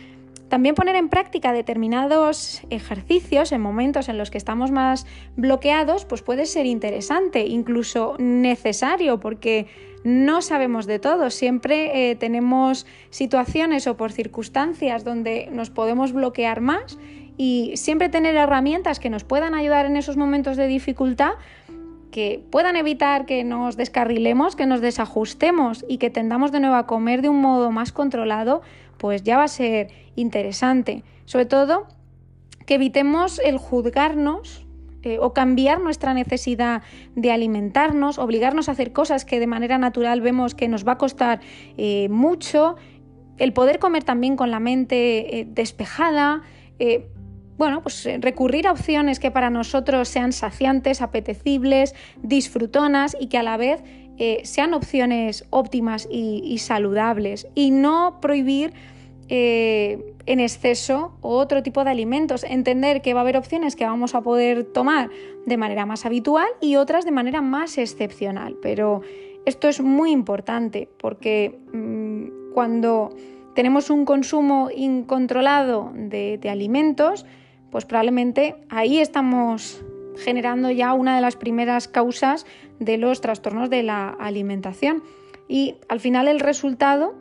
también 0.49 0.75
poner 0.75 0.95
en 0.95 1.09
práctica 1.09 1.53
determinados 1.53 2.61
ejercicios 2.69 3.51
en 3.51 3.61
momentos 3.61 4.09
en 4.09 4.17
los 4.17 4.29
que 4.29 4.37
estamos 4.37 4.71
más 4.71 5.07
bloqueados, 5.35 6.05
pues 6.05 6.21
puede 6.21 6.45
ser 6.45 6.65
interesante, 6.65 7.45
incluso 7.45 8.15
necesario, 8.19 9.19
porque 9.19 9.67
no 10.03 10.41
sabemos 10.41 10.85
de 10.85 10.99
todo. 10.99 11.31
Siempre 11.31 12.11
eh, 12.11 12.15
tenemos 12.15 12.85
situaciones 13.09 13.87
o 13.87 13.97
por 13.97 14.11
circunstancias 14.11 15.03
donde 15.03 15.49
nos 15.51 15.71
podemos 15.71 16.13
bloquear 16.13 16.61
más 16.61 16.99
y 17.37 17.73
siempre 17.75 18.09
tener 18.09 18.35
herramientas 18.35 18.99
que 18.99 19.09
nos 19.09 19.23
puedan 19.23 19.55
ayudar 19.55 19.87
en 19.87 19.97
esos 19.97 20.15
momentos 20.15 20.57
de 20.57 20.67
dificultad 20.67 21.33
que 22.11 22.41
puedan 22.49 22.77
evitar 22.77 23.25
que 23.25 23.43
nos 23.43 23.75
descarrilemos, 23.75 24.55
que 24.55 24.65
nos 24.65 24.79
desajustemos 24.79 25.83
y 25.89 25.97
que 25.97 26.09
tendamos 26.09 26.53
de 26.53 26.61
nuevo 26.61 26.75
a 26.75 26.87
comer 26.87 27.21
de 27.21 27.27
un 27.27 27.41
modo 27.41 27.71
más 27.71 27.91
controlado, 27.91 28.61
pues 28.97 29.23
ya 29.23 29.35
va 29.35 29.43
a 29.43 29.49
ser 29.49 29.89
interesante. 30.15 31.03
Sobre 31.25 31.45
todo, 31.45 31.87
que 32.65 32.75
evitemos 32.75 33.39
el 33.39 33.57
juzgarnos 33.57 34.65
eh, 35.05 35.19
o 35.19 35.33
cambiar 35.33 35.79
nuestra 35.81 36.15
necesidad 36.15 36.81
de 37.15 37.31
alimentarnos, 37.31 38.17
obligarnos 38.17 38.69
a 38.69 38.71
hacer 38.71 38.91
cosas 38.91 39.23
que 39.23 39.39
de 39.39 39.45
manera 39.45 39.77
natural 39.77 40.19
vemos 40.19 40.55
que 40.55 40.67
nos 40.67 40.85
va 40.85 40.93
a 40.93 40.97
costar 40.97 41.41
eh, 41.77 42.09
mucho, 42.09 42.75
el 43.37 43.53
poder 43.53 43.77
comer 43.77 44.03
también 44.03 44.35
con 44.35 44.49
la 44.49 44.59
mente 44.59 45.39
eh, 45.39 45.47
despejada, 45.47 46.41
bueno, 47.57 47.81
pues 47.81 48.05
recurrir 48.19 48.67
a 48.67 48.71
opciones 48.73 49.19
que 49.19 49.31
para 49.31 49.49
nosotros 49.49 50.09
sean 50.09 50.33
saciantes, 50.33 51.01
apetecibles, 51.01 51.95
disfrutonas 52.21 53.15
y 53.17 53.27
que 53.27 53.37
a 53.37 53.43
la 53.43 53.55
vez 53.55 53.81
sean 54.43 54.73
opciones 54.73 55.45
óptimas 55.51 56.05
y 56.11 56.57
saludables 56.57 57.47
y 57.55 57.71
no 57.71 58.19
prohibir 58.19 58.73
eh, 59.27 60.13
en 60.25 60.39
exceso 60.39 61.17
otro 61.21 61.63
tipo 61.63 61.83
de 61.83 61.89
alimentos. 61.89 62.43
Entender 62.43 63.01
que 63.01 63.13
va 63.13 63.21
a 63.21 63.23
haber 63.23 63.37
opciones 63.37 63.75
que 63.75 63.85
vamos 63.85 64.15
a 64.15 64.21
poder 64.21 64.63
tomar 64.63 65.09
de 65.45 65.57
manera 65.57 65.85
más 65.85 66.05
habitual 66.05 66.47
y 66.61 66.75
otras 66.75 67.05
de 67.05 67.11
manera 67.11 67.41
más 67.41 67.77
excepcional. 67.77 68.57
Pero 68.61 69.01
esto 69.45 69.67
es 69.67 69.81
muy 69.81 70.11
importante 70.11 70.89
porque 70.97 71.59
mm, 71.73 72.53
cuando 72.53 73.15
tenemos 73.55 73.89
un 73.89 74.05
consumo 74.05 74.69
incontrolado 74.75 75.91
de, 75.95 76.37
de 76.37 76.49
alimentos, 76.49 77.25
pues 77.71 77.85
probablemente 77.85 78.55
ahí 78.69 78.99
estamos 78.99 79.83
generando 80.17 80.71
ya 80.71 80.93
una 80.93 81.15
de 81.15 81.21
las 81.21 81.35
primeras 81.35 81.87
causas 81.87 82.45
de 82.79 82.97
los 82.97 83.21
trastornos 83.21 83.69
de 83.69 83.83
la 83.83 84.09
alimentación. 84.09 85.03
Y 85.47 85.75
al 85.89 85.99
final 85.99 86.27
el 86.27 86.39
resultado 86.39 87.15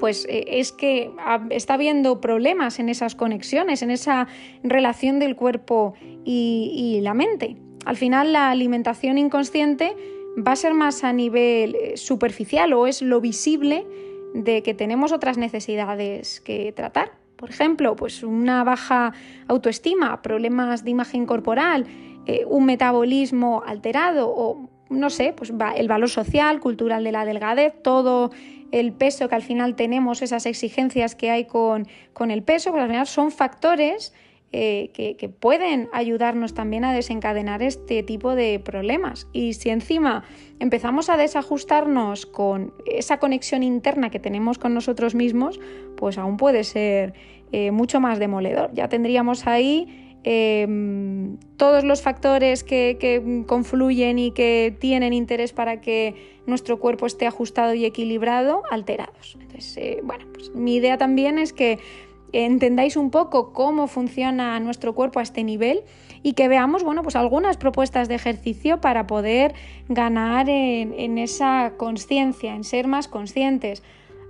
pues 0.00 0.26
eh, 0.28 0.44
es 0.48 0.72
que 0.72 1.10
está 1.50 1.74
habiendo 1.74 2.20
problemas 2.20 2.78
en 2.78 2.88
esas 2.88 3.14
conexiones, 3.14 3.82
en 3.82 3.90
esa 3.90 4.26
relación 4.62 5.18
del 5.18 5.36
cuerpo 5.36 5.94
y, 6.24 6.98
la 7.02 7.14
mente. 7.14 7.56
Al 7.84 7.96
final 7.96 8.32
la 8.32 8.50
alimentación 8.50 9.18
inconsciente 9.18 9.94
va 10.36 10.52
a 10.52 10.56
ser 10.56 10.74
más 10.74 11.04
a 11.04 11.12
nivel 11.12 11.74
eh, 11.74 11.96
superficial 11.96 12.72
o 12.72 12.86
es 12.86 13.02
lo 13.02 13.20
visible 13.20 13.86
de 14.34 14.62
que 14.62 14.74
tenemos 14.74 15.12
otras 15.12 15.38
necesidades 15.38 16.40
que 16.40 16.72
tratar. 16.72 17.12
Por 17.36 17.50
ejemplo, 17.50 17.96
pues 17.96 18.22
una 18.22 18.64
baja 18.64 19.12
autoestima, 19.48 20.20
problemas 20.22 20.84
de 20.84 20.90
imagen 20.90 21.26
corporal, 21.26 21.86
eh, 22.26 22.44
un 22.46 22.66
metabolismo 22.66 23.62
alterado 23.66 24.28
o 24.28 24.68
no 24.90 25.08
sé, 25.08 25.32
pues 25.36 25.52
el 25.76 25.88
valor 25.88 26.10
social, 26.10 26.58
cultural 26.60 27.04
de 27.04 27.12
la 27.12 27.24
delgadez, 27.24 27.74
todo 27.82 28.32
el 28.72 28.92
peso 28.92 29.28
que 29.28 29.34
al 29.34 29.42
final 29.42 29.76
tenemos, 29.76 30.22
esas 30.22 30.46
exigencias 30.46 31.14
que 31.14 31.30
hay 31.30 31.44
con, 31.44 31.86
el 32.30 32.42
peso, 32.42 32.70
pues 32.70 32.82
al 32.82 32.88
final 32.88 33.06
son 33.06 33.30
factores 33.30 34.12
eh, 34.52 34.90
que, 34.94 35.28
pueden 35.28 35.88
ayudarnos 35.92 36.54
también 36.54 36.84
a 36.84 36.92
desencadenar 36.92 37.62
este 37.62 38.02
tipo 38.02 38.34
de 38.34 38.58
problemas. 38.58 39.28
Y 39.32 39.54
si 39.54 39.70
encima 39.70 40.24
empezamos 40.58 41.08
a 41.08 41.16
desajustarnos 41.16 42.26
con 42.26 42.74
esa 42.86 43.18
conexión 43.18 43.62
interna 43.62 44.10
que 44.10 44.18
tenemos 44.18 44.58
con 44.58 44.74
nosotros 44.74 45.14
mismos, 45.14 45.60
pues 45.96 46.18
aún 46.18 46.36
puede 46.36 46.64
ser 46.64 47.14
eh, 47.52 47.70
mucho 47.70 48.00
más 48.00 48.18
demoledor. 48.18 48.70
Ya 48.74 48.88
tendríamos 48.88 49.46
ahí 49.46 50.09
Em, 50.22 51.38
todos 51.56 51.82
los 51.82 52.02
factores 52.02 52.62
que, 52.62 53.42
confluyen 53.46 54.18
y 54.18 54.32
que 54.32 54.76
tienen 54.78 55.14
interés 55.14 55.52
para 55.52 55.80
que 55.80 56.14
nuestro 56.46 56.78
cuerpo 56.78 57.06
esté 57.06 57.26
ajustado 57.26 57.72
y 57.72 57.86
equilibrado 57.86 58.62
alterados. 58.70 59.38
Entonces, 59.40 59.76
eh, 59.78 60.00
bueno, 60.02 60.26
pues 60.32 60.54
mi 60.54 60.76
idea 60.76 60.98
también 60.98 61.38
es 61.38 61.52
que 61.54 61.78
entendáis 62.32 62.96
un 62.96 63.10
poco 63.10 63.52
cómo 63.52 63.86
funciona 63.88 64.60
nuestro 64.60 64.94
cuerpo 64.94 65.20
a 65.20 65.22
este 65.22 65.42
nivel 65.42 65.82
y 66.22 66.34
que 66.34 66.48
veamos, 66.48 66.84
bueno, 66.84 67.02
pues 67.02 67.16
algunas 67.16 67.56
propuestas 67.56 68.08
de 68.08 68.14
ejercicio 68.14 68.80
para 68.80 69.06
poder 69.06 69.54
ganar 69.88 70.48
en, 70.50 71.18
esa 71.18 71.72
conciencia, 71.78 72.54
en 72.54 72.64
ser 72.64 72.88
más 72.88 73.08
conscientes. 73.08 73.82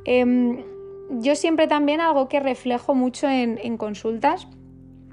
Em, 0.05 0.63
yo 1.11 1.35
siempre 1.35 1.67
también 1.67 2.01
algo 2.01 2.29
que 2.29 2.39
reflejo 2.39 2.95
mucho 2.95 3.29
en 3.29 3.77
consultas 3.77 4.47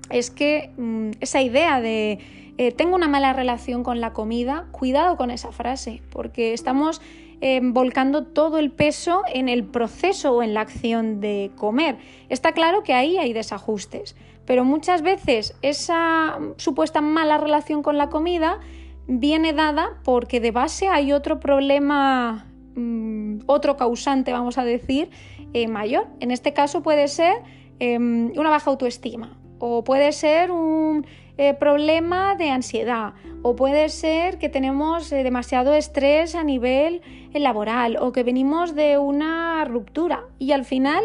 es 0.09 0.31
que 0.31 0.71
mm, 0.77 1.11
esa 1.19 1.41
idea 1.41 1.81
de 1.81 2.19
eh, 2.57 2.71
tengo 2.71 2.95
una 2.95 3.07
mala 3.07 3.33
relación 3.33 3.83
con 3.83 4.01
la 4.01 4.13
comida, 4.13 4.65
cuidado 4.71 5.15
con 5.15 5.29
esa 5.29 5.51
frase, 5.51 6.01
porque 6.09 6.53
estamos 6.53 7.01
eh, 7.39 7.59
volcando 7.61 8.25
todo 8.25 8.57
el 8.57 8.71
peso 8.71 9.21
en 9.31 9.47
el 9.47 9.63
proceso 9.63 10.33
o 10.33 10.41
en 10.41 10.55
la 10.55 10.61
acción 10.61 11.21
de 11.21 11.51
comer. 11.55 11.97
Está 12.29 12.53
claro 12.53 12.81
que 12.81 12.95
ahí 12.95 13.19
hay 13.19 13.31
desajustes, 13.31 14.15
pero 14.45 14.65
muchas 14.65 15.03
veces 15.03 15.55
esa 15.61 16.39
supuesta 16.55 16.99
mala 16.99 17.37
relación 17.37 17.83
con 17.83 17.95
la 17.95 18.09
comida 18.09 18.59
viene 19.07 19.53
dada 19.53 19.99
porque 20.03 20.39
de 20.39 20.49
base 20.49 20.87
hay 20.87 21.13
otro 21.13 21.39
problema, 21.39 22.47
mm, 22.75 23.41
otro 23.45 23.77
causante, 23.77 24.31
vamos 24.31 24.57
a 24.57 24.65
decir, 24.65 25.11
eh, 25.53 25.67
mayor. 25.67 26.07
En 26.21 26.31
este 26.31 26.53
caso 26.53 26.81
puede 26.81 27.07
ser 27.07 27.35
em, 27.79 28.31
una 28.35 28.49
baja 28.49 28.71
autoestima 28.71 29.37
o 29.59 29.83
puede 29.83 30.11
ser 30.11 30.51
un 30.51 31.05
eh, 31.37 31.53
problema 31.53 32.35
de 32.35 32.49
ansiedad, 32.49 33.13
o 33.43 33.55
puede 33.55 33.89
ser 33.89 34.39
que 34.39 34.49
tenemos 34.49 35.11
eh, 35.11 35.23
demasiado 35.23 35.73
estrés 35.73 36.33
a 36.33 36.43
nivel 36.43 37.01
eh, 37.33 37.39
laboral, 37.39 37.97
o 38.01 38.11
que 38.11 38.23
venimos 38.23 38.73
de 38.73 38.97
una 38.97 39.63
ruptura. 39.65 40.25
Y 40.39 40.51
al 40.51 40.65
final, 40.65 41.03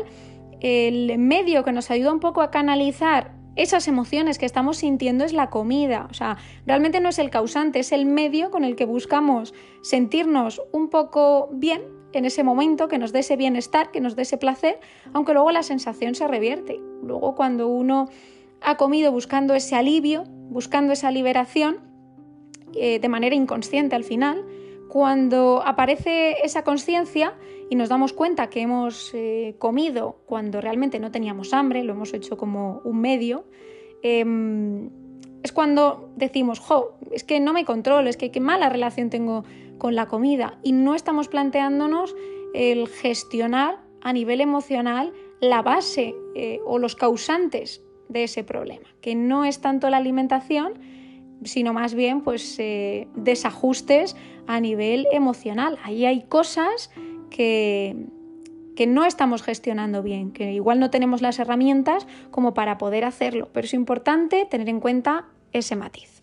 el 0.61 1.19
medio 1.19 1.65
que 1.65 1.73
nos 1.73 1.91
ayuda 1.91 2.13
un 2.13 2.21
poco 2.21 2.41
a 2.41 2.51
canalizar 2.51 3.33
esas 3.57 3.87
emociones 3.89 4.39
que 4.39 4.47
estamos 4.47 4.79
sintiendo 4.79 5.25
es 5.25 5.35
la 5.35 5.51
comida. 5.51 6.07
O 6.11 6.15
sea, 6.15 6.39
realmente 6.67 7.01
no 7.01 7.11
es 7.11 7.19
el 7.19 7.29
causante, 7.29 7.81
es 7.81 7.93
el 7.93 8.07
medio 8.07 8.51
con 8.51 8.65
el 8.65 8.77
que 8.77 8.87
buscamos 8.87 9.53
sentirnos 9.83 10.63
un 10.73 10.89
poco 10.89 11.51
bien 11.53 11.83
en 12.15 12.25
ese 12.25 12.43
momento, 12.43 12.89
que 12.89 12.99
nos 12.99 13.13
dé 13.13 13.21
ese 13.21 13.37
bienestar, 13.37 13.91
que 13.91 14.01
nos 14.01 14.17
dé 14.17 14.23
ese 14.23 14.37
placer, 14.37 14.81
aunque 15.13 15.33
luego 15.33 15.51
la 15.51 15.63
sensación 15.63 16.15
se 16.15 16.29
revierte. 16.29 16.81
Luego 17.03 17.35
cuando 17.35 17.69
uno 17.69 18.09
ha 18.65 18.77
comido 18.77 19.13
buscando 19.13 19.55
ese 19.55 19.75
alivio, 19.75 20.25
buscando 20.51 20.93
esa 20.93 21.11
liberación, 21.11 21.79
eh, 22.75 22.99
de 22.99 23.09
manera 23.09 23.35
inconsciente 23.35 23.97
al 23.97 24.05
final. 24.05 24.45
Cuando 24.89 25.63
aparece 25.65 26.37
esa 26.45 26.65
conciencia 26.65 27.35
y 27.71 27.77
nos 27.77 27.89
damos 27.89 28.13
cuenta 28.13 28.51
que 28.51 28.61
hemos 28.61 29.13
eh, 29.15 29.57
comido 29.59 30.23
cuando 30.27 30.61
realmente 30.61 31.01
no 31.01 31.11
teníamos 31.11 31.55
hambre, 31.55 31.83
lo 31.83 31.93
hemos 31.95 32.13
hecho 32.13 32.37
como 32.37 32.81
un 32.85 33.01
medio, 33.01 33.47
em, 34.03 34.91
es 35.43 35.53
cuando 35.53 36.11
decimos, 36.17 36.61
jo, 36.61 36.99
es 37.11 37.25
que 37.25 37.41
no 37.41 37.53
me 37.53 37.65
controlo, 37.65 38.09
es 38.09 38.17
que 38.17 38.31
qué 38.31 38.41
mala 38.41 38.69
relación 38.69 39.11
tengo 39.11 39.45
con 39.79 39.95
la 39.95 40.07
comida 40.07 40.59
y 40.63 40.73
no 40.73 40.95
estamos 40.95 41.29
planteándonos 41.29 42.15
el 42.55 42.89
gestionar 42.89 43.81
a 44.03 44.13
nivel 44.13 44.41
emocional 44.41 45.13
la 45.41 45.63
base 45.63 46.15
eh, 46.35 46.61
o 46.67 46.79
los 46.79 46.95
causantes 46.95 47.83
de 48.13 48.25
ese 48.25 48.45
problema, 48.45 48.87
que 49.01 49.15
no 49.15 49.45
es 49.45 49.61
tanto 49.61 49.91
la 49.91 49.97
alimentación, 49.97 50.75
sino 51.45 51.73
más 51.73 51.95
bien 51.95 52.21
pues 52.21 52.57
eh, 52.59 53.09
desajustes 53.15 54.17
a 54.47 54.61
nivel 54.61 55.07
emocional. 55.13 55.79
Ahí 55.83 56.05
hay 56.05 56.23
cosas 56.23 56.91
que, 57.31 58.07
que 58.77 58.87
no 58.87 59.05
estamos 59.05 59.43
gestionando 59.43 60.03
bien, 60.03 60.33
que 60.33 60.53
igual 60.53 60.81
no 60.81 60.91
tenemos 60.91 61.23
las 61.23 61.39
herramientas 61.39 62.07
como 62.31 62.55
para 62.55 62.79
poder 62.79 63.05
hacerlo, 63.05 63.49
pero 63.53 63.65
es 63.65 63.75
importante 63.75 64.47
tener 64.47 64.69
en 64.69 64.81
cuenta 64.81 65.27
ese 65.53 65.77
matiz. 65.77 66.23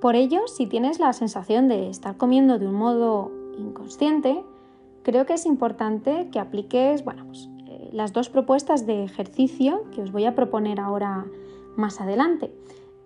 Por 0.00 0.16
ello, 0.16 0.46
si 0.46 0.66
tienes 0.66 0.98
la 0.98 1.12
sensación 1.12 1.68
de 1.68 1.90
estar 1.90 2.16
comiendo 2.16 2.58
de 2.58 2.66
un 2.66 2.74
modo 2.74 3.30
inconsciente, 3.58 4.42
creo 5.02 5.26
que 5.26 5.34
es 5.34 5.44
importante 5.44 6.28
que 6.32 6.38
apliques 6.38 7.04
bueno, 7.04 7.26
pues, 7.26 7.48
las 7.92 8.12
dos 8.12 8.28
propuestas 8.28 8.86
de 8.86 9.04
ejercicio 9.04 9.84
que 9.92 10.02
os 10.02 10.12
voy 10.12 10.24
a 10.24 10.34
proponer 10.34 10.80
ahora 10.80 11.26
más 11.76 12.00
adelante. 12.00 12.52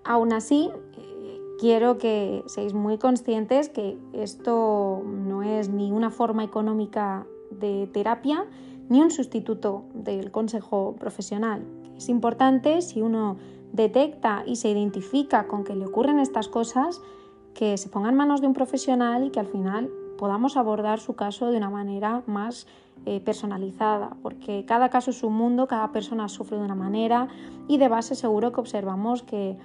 Aún 0.04 0.32
así, 0.32 0.70
eh, 0.96 1.40
quiero 1.58 1.98
que 1.98 2.42
seáis 2.46 2.74
muy 2.74 2.98
conscientes 2.98 3.68
que 3.68 3.98
esto 4.12 5.02
no 5.04 5.42
es 5.42 5.68
ni 5.68 5.92
una 5.92 6.10
forma 6.10 6.44
económica 6.44 7.26
de 7.50 7.88
terapia 7.92 8.46
ni 8.88 9.00
un 9.00 9.10
sustituto 9.10 9.84
del 9.94 10.30
consejo 10.30 10.96
profesional. 10.98 11.64
Es 11.96 12.08
importante 12.08 12.82
si 12.82 13.00
uno 13.00 13.36
detecta 13.72 14.44
y 14.46 14.56
se 14.56 14.70
identifica 14.70 15.46
con 15.46 15.64
que 15.64 15.74
le 15.74 15.86
ocurren 15.86 16.18
estas 16.18 16.48
cosas, 16.48 17.00
que 17.54 17.76
se 17.78 17.88
ponga 17.88 18.10
en 18.10 18.16
manos 18.16 18.40
de 18.40 18.46
un 18.46 18.52
profesional 18.52 19.24
y 19.24 19.30
que 19.30 19.40
al 19.40 19.46
final 19.46 19.90
podamos 20.16 20.56
abordar 20.56 21.00
su 21.00 21.14
caso 21.14 21.50
de 21.50 21.56
una 21.56 21.70
manera 21.70 22.22
más 22.26 22.66
eh, 23.06 23.20
personalizada, 23.20 24.16
porque 24.22 24.64
cada 24.66 24.88
caso 24.88 25.10
es 25.10 25.22
un 25.22 25.34
mundo, 25.34 25.66
cada 25.66 25.92
persona 25.92 26.28
sufre 26.28 26.56
de 26.56 26.64
una 26.64 26.74
manera 26.74 27.28
y 27.68 27.76
de 27.76 27.88
base 27.88 28.14
seguro 28.14 28.52
que 28.52 28.60
observamos 28.60 29.22
que 29.22 29.58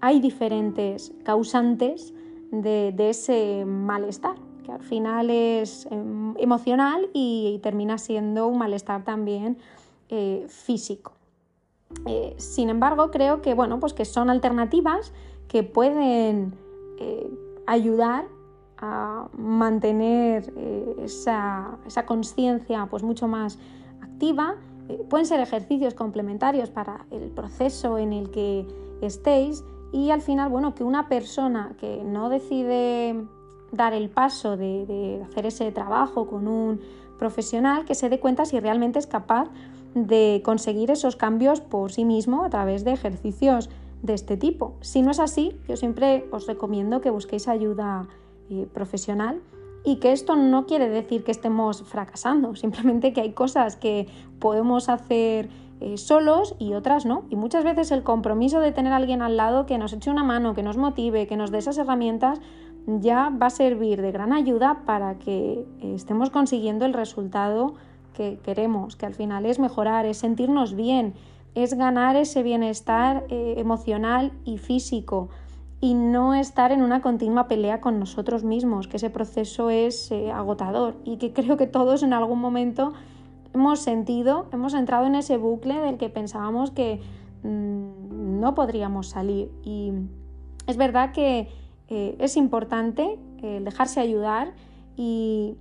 hay 0.00 0.20
diferentes 0.20 1.12
causantes 1.24 2.14
de, 2.52 2.94
ese 2.98 3.64
malestar, 3.66 4.36
que 4.64 4.70
al 4.70 4.82
final 4.82 5.30
es 5.30 5.86
em, 5.90 6.36
emocional 6.36 7.08
y, 7.12 7.58
termina 7.62 7.98
siendo 7.98 8.46
un 8.46 8.58
malestar 8.58 9.02
también 9.02 9.58
eh, 10.08 10.46
físico. 10.48 11.14
Eh, 12.06 12.34
sin 12.38 12.68
embargo, 12.68 13.10
creo 13.10 13.42
que, 13.42 13.54
bueno, 13.54 13.80
pues 13.80 13.92
que 13.92 14.04
son 14.04 14.30
alternativas 14.30 15.12
que 15.48 15.62
pueden 15.64 16.54
ayudar 17.66 18.26
a 18.78 19.28
mantener 19.36 20.52
eh, 20.56 20.96
esa, 21.04 21.78
conciencia 22.06 22.86
pues 22.90 23.02
mucho 23.02 23.28
más 23.28 23.58
activa. 24.00 24.56
Eh, 24.88 25.04
pueden 25.08 25.26
ser 25.26 25.40
ejercicios 25.40 25.94
complementarios 25.94 26.70
para 26.70 27.06
el 27.10 27.30
proceso 27.30 27.98
en 27.98 28.12
el 28.12 28.30
que 28.30 28.66
estéis 29.00 29.64
y 29.92 30.10
al 30.10 30.20
final, 30.20 30.50
bueno, 30.50 30.74
que 30.74 30.84
una 30.84 31.08
persona 31.08 31.74
que 31.78 32.02
no 32.04 32.28
decide 32.28 33.24
dar 33.72 33.92
el 33.92 34.10
paso 34.10 34.56
de, 34.56 34.86
de 34.86 35.22
hacer 35.22 35.46
ese 35.46 35.70
trabajo 35.72 36.26
con 36.26 36.48
un 36.48 36.80
profesional, 37.18 37.84
que 37.84 37.94
se 37.94 38.08
dé 38.08 38.18
cuenta 38.18 38.44
si 38.44 38.58
realmente 38.60 38.98
es 38.98 39.06
capaz 39.06 39.48
de 39.94 40.42
conseguir 40.44 40.90
esos 40.90 41.16
cambios 41.16 41.60
por 41.60 41.92
sí 41.92 42.04
mismo 42.04 42.44
a 42.44 42.50
través 42.50 42.84
de 42.84 42.92
ejercicios 42.92 43.70
de 44.02 44.14
este 44.14 44.36
tipo. 44.36 44.74
Si 44.80 45.02
no 45.02 45.10
es 45.10 45.20
así, 45.20 45.58
yo 45.68 45.76
siempre 45.76 46.26
os 46.30 46.46
recomiendo 46.46 47.00
que 47.00 47.10
busquéis 47.10 47.48
ayuda 47.48 48.06
eh, 48.50 48.66
profesional 48.72 49.40
y 49.84 49.96
que 49.96 50.12
esto 50.12 50.36
no 50.36 50.66
quiere 50.66 50.88
decir 50.88 51.24
que 51.24 51.30
estemos 51.30 51.82
fracasando, 51.82 52.54
simplemente 52.56 53.12
que 53.12 53.20
hay 53.20 53.32
cosas 53.32 53.76
que 53.76 54.06
podemos 54.38 54.88
hacer 54.88 55.48
eh, 55.80 55.96
solos 55.96 56.56
y 56.58 56.74
otras 56.74 57.04
no. 57.04 57.24
Y 57.30 57.36
muchas 57.36 57.64
veces 57.64 57.90
el 57.90 58.02
compromiso 58.02 58.60
de 58.60 58.72
tener 58.72 58.92
alguien 58.92 59.22
al 59.22 59.36
lado 59.36 59.66
que 59.66 59.78
nos 59.78 59.92
eche 59.92 60.10
una 60.10 60.24
mano, 60.24 60.54
que 60.54 60.62
nos 60.62 60.76
motive, 60.76 61.26
que 61.26 61.36
nos 61.36 61.50
dé 61.50 61.58
esas 61.58 61.78
herramientas, 61.78 62.40
ya 62.86 63.30
va 63.30 63.46
a 63.46 63.50
servir 63.50 64.02
de 64.02 64.12
gran 64.12 64.32
ayuda 64.32 64.82
para 64.84 65.18
que 65.18 65.66
eh, 65.80 65.94
estemos 65.94 66.30
consiguiendo 66.30 66.86
el 66.86 66.92
resultado 66.92 67.74
que 68.14 68.38
queremos, 68.42 68.96
que 68.96 69.06
al 69.06 69.14
final 69.14 69.44
es 69.46 69.58
mejorar, 69.58 70.06
es 70.06 70.18
sentirnos 70.18 70.74
bien, 70.74 71.14
es 71.54 71.74
ganar 71.74 72.16
ese 72.16 72.42
bienestar 72.42 73.24
emocional 73.28 74.32
y 74.44 74.58
físico 74.58 75.28
y 75.84 75.92
no 75.92 76.32
estar 76.32 76.72
en 76.72 76.80
una 76.80 77.02
continua 77.02 77.46
pelea 77.46 77.82
con 77.82 78.00
nosotros 78.00 78.42
mismos, 78.42 78.88
que 78.88 78.96
ese 78.96 79.10
proceso 79.10 79.68
es 79.68 80.10
eh, 80.10 80.32
agotador 80.32 80.96
y 81.04 81.18
que 81.18 81.32
creo 81.34 81.58
que 81.58 81.66
todos 81.66 82.02
en 82.02 82.14
algún 82.14 82.40
momento 82.40 82.94
hemos 83.52 83.80
sentido, 83.80 84.46
hemos 84.50 84.72
entrado 84.72 85.04
en 85.04 85.14
ese 85.14 85.36
bucle 85.36 85.78
del 85.78 85.98
que 85.98 86.08
pensábamos 86.08 86.70
que 86.70 87.02
mm, 87.42 88.40
no 88.40 88.54
podríamos 88.54 89.10
salir. 89.10 89.50
Y 89.62 89.92
es 90.66 90.78
verdad 90.78 91.12
que 91.12 91.48
eh, 91.88 92.16
es 92.18 92.38
importante 92.38 93.18
eh, 93.42 93.60
dejarse 93.62 94.00
ayudar 94.00 94.54
y 94.96 95.58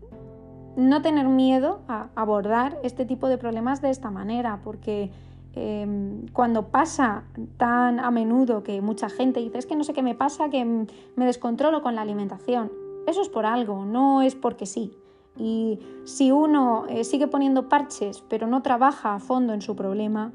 no 0.78 1.02
tener 1.02 1.28
miedo 1.28 1.82
a 1.90 2.08
abordar 2.16 2.80
este 2.82 3.04
tipo 3.04 3.28
de 3.28 3.38
problemas 3.38 3.82
de 3.82 3.90
esta 3.90 4.10
manera, 4.10 4.62
porque 4.64 5.12
Em, 5.56 6.26
cuando 6.34 6.70
pasa 6.70 7.26
tan 7.58 8.00
a 8.00 8.10
menudo 8.10 8.64
que 8.64 8.82
mucha 8.82 9.08
gente 9.08 9.40
dice 9.40 9.60
es 9.60 9.68
que 9.68 9.76
no 9.76 9.84
sé 9.84 9.94
qué 9.94 10.02
me 10.02 10.16
pasa, 10.16 10.50
que 10.50 10.66
me 10.66 11.26
descontrolo 11.26 11.84
con 11.84 11.94
la 11.94 12.02
alimentación, 12.02 12.72
eso 13.06 13.22
es 13.22 13.30
por 13.30 13.46
algo, 13.46 13.86
no 13.86 14.24
es 14.24 14.34
porque 14.34 14.66
sí. 14.66 14.92
Y 15.38 15.80
si 16.06 16.32
uno 16.32 16.86
eh, 16.90 17.04
sigue 17.04 17.28
poniendo 17.28 17.70
parches 17.70 18.24
pero 18.30 18.48
no 18.48 18.62
trabaja 18.64 19.16
a 19.16 19.20
fondo 19.20 19.54
en 19.54 19.62
su 19.62 19.76
problema, 19.76 20.32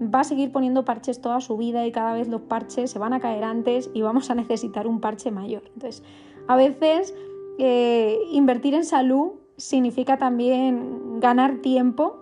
va 0.00 0.20
a 0.20 0.24
seguir 0.24 0.50
poniendo 0.50 0.84
parches 0.84 1.20
toda 1.20 1.40
su 1.40 1.56
vida 1.56 1.86
y 1.86 1.92
cada 1.92 2.14
vez 2.14 2.28
los 2.28 2.40
parches 2.42 2.90
se 2.90 2.98
van 2.98 3.12
a 3.12 3.20
caer 3.20 3.44
antes 3.44 3.90
y 3.92 4.00
vamos 4.00 4.30
a 4.30 4.34
necesitar 4.34 4.86
un 4.86 5.00
parche 5.00 5.30
mayor. 5.30 5.62
Entonces, 5.74 6.02
a 6.48 6.56
veces 6.56 7.14
eh, 7.58 8.18
invertir 8.32 8.74
en 8.74 8.84
salud 8.84 9.32
significa 9.56 10.16
también 10.16 11.20
ganar 11.20 11.58
tiempo 11.58 12.16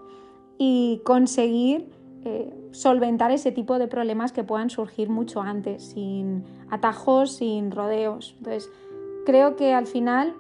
y 0.59 1.01
conseguir 1.05 1.91
eh, 2.25 2.53
solventar 2.71 3.31
ese 3.31 3.53
tipo 3.53 3.79
de 3.79 3.89
problemas 3.89 4.33
que 4.33 4.45
puedan 4.45 4.71
surgir 4.71 5.09
mucho 5.09 5.41
antes, 5.41 5.83
sin 5.83 6.45
atajos, 6.71 7.33
sin 7.37 7.71
rodeos. 7.71 8.35
Entonces, 8.39 8.71
creo 9.27 9.57
que 9.57 9.75
al 9.75 9.87
final 9.87 10.35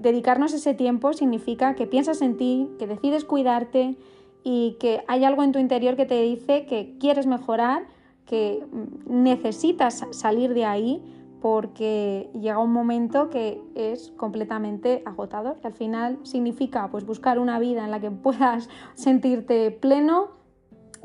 dedicarnos 0.00 0.52
ese 0.52 0.74
tiempo 0.74 1.14
significa 1.14 1.74
que 1.76 1.86
piensas 1.86 2.20
en 2.20 2.36
ti, 2.36 2.68
que 2.78 2.86
decides 2.86 3.24
cuidarte 3.24 3.96
y 4.44 4.76
que 4.78 5.02
hay 5.08 5.24
algo 5.24 5.42
en 5.42 5.50
tu 5.50 5.58
interior 5.58 5.96
que 5.96 6.06
te 6.06 6.20
dice 6.20 6.66
que 6.66 6.94
quieres 7.00 7.26
mejorar, 7.26 7.86
que 8.26 8.64
necesitas 9.06 10.04
salir 10.12 10.54
de 10.54 10.64
ahí 10.64 11.02
porque 11.40 12.30
llega 12.32 12.58
un 12.58 12.72
momento 12.72 13.28
que 13.28 13.60
es 13.74 14.12
completamente 14.16 15.02
agotador, 15.04 15.56
al 15.64 15.72
final 15.72 16.18
significa 16.22 16.88
pues 16.90 17.04
buscar 17.04 17.38
una 17.38 17.58
vida 17.58 17.84
en 17.84 17.90
la 17.90 18.00
que 18.00 18.10
puedas 18.10 18.68
sentirte 18.94 19.70
pleno, 19.70 20.28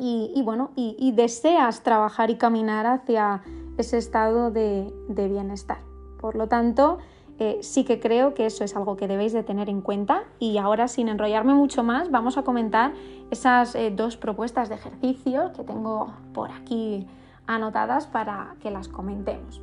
y, 0.03 0.41
bueno, 0.41 0.71
y, 0.75 1.11
deseas 1.11 1.83
trabajar 1.83 2.31
y 2.31 2.35
caminar 2.35 2.87
hacia 2.87 3.43
ese 3.77 3.99
estado 3.99 4.49
de, 4.49 4.91
bienestar. 5.07 5.77
Por 6.19 6.35
lo 6.35 6.47
tanto, 6.47 6.97
eh, 7.37 7.59
sí 7.61 7.83
que 7.83 7.99
creo 7.99 8.33
que 8.33 8.47
eso 8.47 8.63
es 8.63 8.75
algo 8.75 8.97
que 8.97 9.07
debéis 9.07 9.31
de 9.31 9.43
tener 9.43 9.69
en 9.69 9.81
cuenta 9.81 10.23
y 10.39 10.57
ahora 10.57 10.87
sin 10.87 11.07
enrollarme 11.07 11.53
mucho 11.53 11.83
más 11.83 12.09
vamos 12.09 12.37
a 12.37 12.43
comentar 12.43 12.93
esas 13.29 13.75
eh, 13.75 13.91
dos 13.95 14.17
propuestas 14.17 14.69
de 14.69 14.75
ejercicio 14.75 15.51
que 15.55 15.63
tengo 15.63 16.13
por 16.33 16.51
aquí 16.51 17.07
anotadas 17.45 18.07
para 18.07 18.55
que 18.59 18.71
las 18.71 18.87
comentemos. 18.87 19.61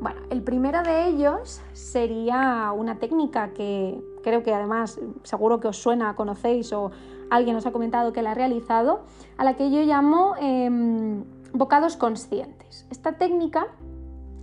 Bueno, 0.00 0.20
el 0.30 0.42
primero 0.42 0.82
de 0.82 1.06
ellos 1.06 1.60
sería 1.72 2.72
una 2.76 2.96
técnica 2.96 3.52
que 3.54 4.00
creo 4.26 4.42
que 4.42 4.52
además 4.52 4.98
seguro 5.22 5.60
que 5.60 5.68
os 5.68 5.76
suena, 5.76 6.16
conocéis 6.16 6.72
o 6.72 6.90
alguien 7.30 7.54
os 7.54 7.64
ha 7.64 7.70
comentado 7.70 8.12
que 8.12 8.22
la 8.22 8.32
ha 8.32 8.34
realizado, 8.34 9.02
a 9.38 9.44
la 9.44 9.54
que 9.54 9.70
yo 9.70 9.82
llamo 9.82 10.34
em, 10.40 11.22
bocados 11.52 11.96
conscientes. 11.96 12.86
Esta 12.90 13.12
técnica 13.12 13.68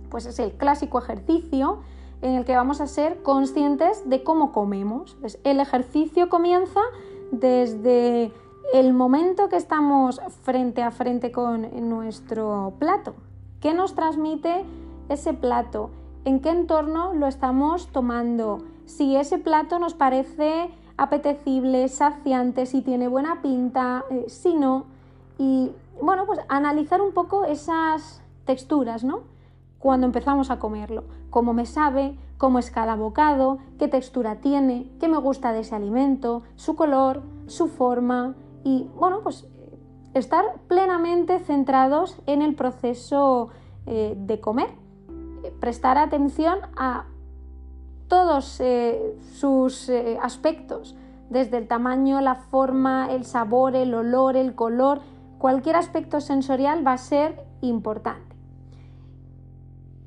pues 0.08 0.24
es 0.24 0.38
el 0.38 0.52
clásico 0.52 0.98
ejercicio 0.98 1.80
en 2.22 2.32
el 2.32 2.46
que 2.46 2.56
vamos 2.56 2.80
a 2.80 2.86
ser 2.86 3.22
conscientes 3.22 4.08
de 4.08 4.22
cómo 4.22 4.52
comemos. 4.52 5.18
el 5.44 5.60
ejercicio 5.60 6.30
comienza 6.30 6.80
desde 7.30 8.32
el 8.72 8.94
momento 8.94 9.50
que 9.50 9.56
estamos 9.56 10.18
frente 10.44 10.82
a 10.82 10.92
frente 10.92 11.30
con 11.30 11.68
nuestro 11.90 12.72
plato. 12.78 13.14
¿Qué 13.60 13.74
nos 13.74 13.94
transmite 13.94 14.64
ese 15.10 15.34
plato? 15.34 15.90
¿En 16.24 16.40
qué 16.40 16.48
entorno 16.48 17.12
lo 17.12 17.26
estamos 17.26 17.88
tomando? 17.88 18.62
Si 18.86 19.16
ese 19.16 19.38
plato 19.38 19.78
nos 19.78 19.94
parece 19.94 20.70
apetecible, 20.96 21.88
saciante, 21.88 22.66
si 22.66 22.82
tiene 22.82 23.08
buena 23.08 23.42
pinta, 23.42 24.04
eh, 24.10 24.26
si 24.28 24.54
no. 24.54 24.86
Y 25.38 25.72
bueno, 26.00 26.26
pues 26.26 26.40
analizar 26.48 27.00
un 27.00 27.12
poco 27.12 27.44
esas 27.44 28.22
texturas, 28.44 29.04
¿no? 29.04 29.34
cuando 29.84 30.06
empezamos 30.06 30.50
a 30.50 30.58
comerlo, 30.58 31.04
cómo 31.28 31.52
me 31.52 31.66
sabe, 31.66 32.16
cómo 32.38 32.58
es 32.58 32.70
cada 32.70 32.96
bocado, 32.96 33.58
qué 33.78 33.86
textura 33.86 34.36
tiene, 34.36 34.90
qué 34.98 35.08
me 35.08 35.18
gusta 35.18 35.52
de 35.52 35.60
ese 35.60 35.74
alimento, 35.74 36.42
su 36.56 36.74
color, 36.74 37.20
su 37.48 37.68
forma 37.68 38.34
y 38.64 38.88
bueno, 38.98 39.20
pues 39.22 39.46
estar 40.14 40.42
plenamente 40.68 41.38
centrados 41.38 42.16
en 42.24 42.40
el 42.40 42.54
proceso 42.54 43.50
eh, 43.84 44.14
de 44.16 44.40
comer, 44.40 44.70
prestar 45.60 45.98
atención 45.98 46.60
a 46.78 47.04
todos 48.08 48.60
eh, 48.60 49.16
sus 49.32 49.88
eh, 49.88 50.18
aspectos, 50.20 50.96
desde 51.30 51.56
el 51.56 51.66
tamaño, 51.66 52.20
la 52.20 52.34
forma, 52.34 53.08
el 53.10 53.24
sabor, 53.24 53.74
el 53.74 53.94
olor, 53.94 54.36
el 54.36 54.54
color, 54.54 55.00
cualquier 55.38 55.76
aspecto 55.76 56.20
sensorial 56.20 56.86
va 56.86 56.92
a 56.92 56.98
ser 56.98 57.44
importante. 57.60 58.36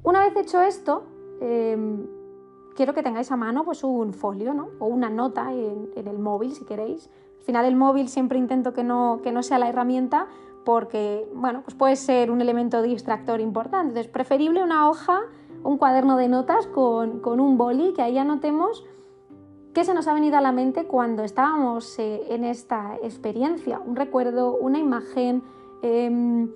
Una 0.04 0.22
vez 0.22 0.36
hecho 0.38 0.62
esto, 0.62 1.04
em, 1.42 2.08
quiero 2.76 2.94
que 2.94 3.04
tengáis 3.04 3.32
a 3.32 3.36
mano 3.36 3.66
pues, 3.66 3.84
un 3.84 4.14
folio 4.14 4.54
¿no? 4.54 4.70
o 4.80 4.86
una 4.86 5.10
nota 5.10 5.52
en, 5.52 5.90
el 5.96 6.20
móvil 6.20 6.54
si 6.54 6.64
queréis. 6.64 7.10
Al 7.40 7.44
final 7.44 7.66
el 7.66 7.76
móvil 7.76 8.08
siempre 8.08 8.38
intento 8.38 8.74
que 8.74 8.84
no, 8.84 9.20
que 9.22 9.32
no 9.32 9.44
sea 9.44 9.60
la 9.60 9.68
herramienta 9.68 10.28
porque 10.64 11.28
bueno, 11.34 11.62
pues 11.64 11.76
puede 11.76 11.96
ser 11.96 12.30
un 12.32 12.42
elemento 12.42 12.82
distractor 12.82 13.40
importante. 13.40 13.88
Entonces, 13.90 14.12
preferible 14.12 14.64
una 14.64 14.90
hoja, 14.90 15.22
un 15.68 15.78
cuaderno 15.78 16.16
de 16.16 16.30
notas 16.30 16.66
con, 16.68 17.20
con 17.20 17.42
un 17.42 17.58
boli, 17.58 17.94
que 17.94 18.02
ahí 18.02 18.18
anotemos 18.18 18.86
qué 19.74 19.84
se 19.84 19.94
nos 19.94 20.08
ha 20.08 20.14
venido 20.14 20.38
a 20.38 20.42
la 20.42 20.54
mente 20.54 20.86
cuando 20.86 21.24
estábamos 21.24 22.00
eh, 22.00 22.22
en 22.30 22.46
esta 22.46 22.96
experiencia. 23.04 23.80
Un 23.80 23.98
recuerdo, 23.98 24.56
una 24.56 24.80
imagen, 24.80 25.44
em, 25.82 26.50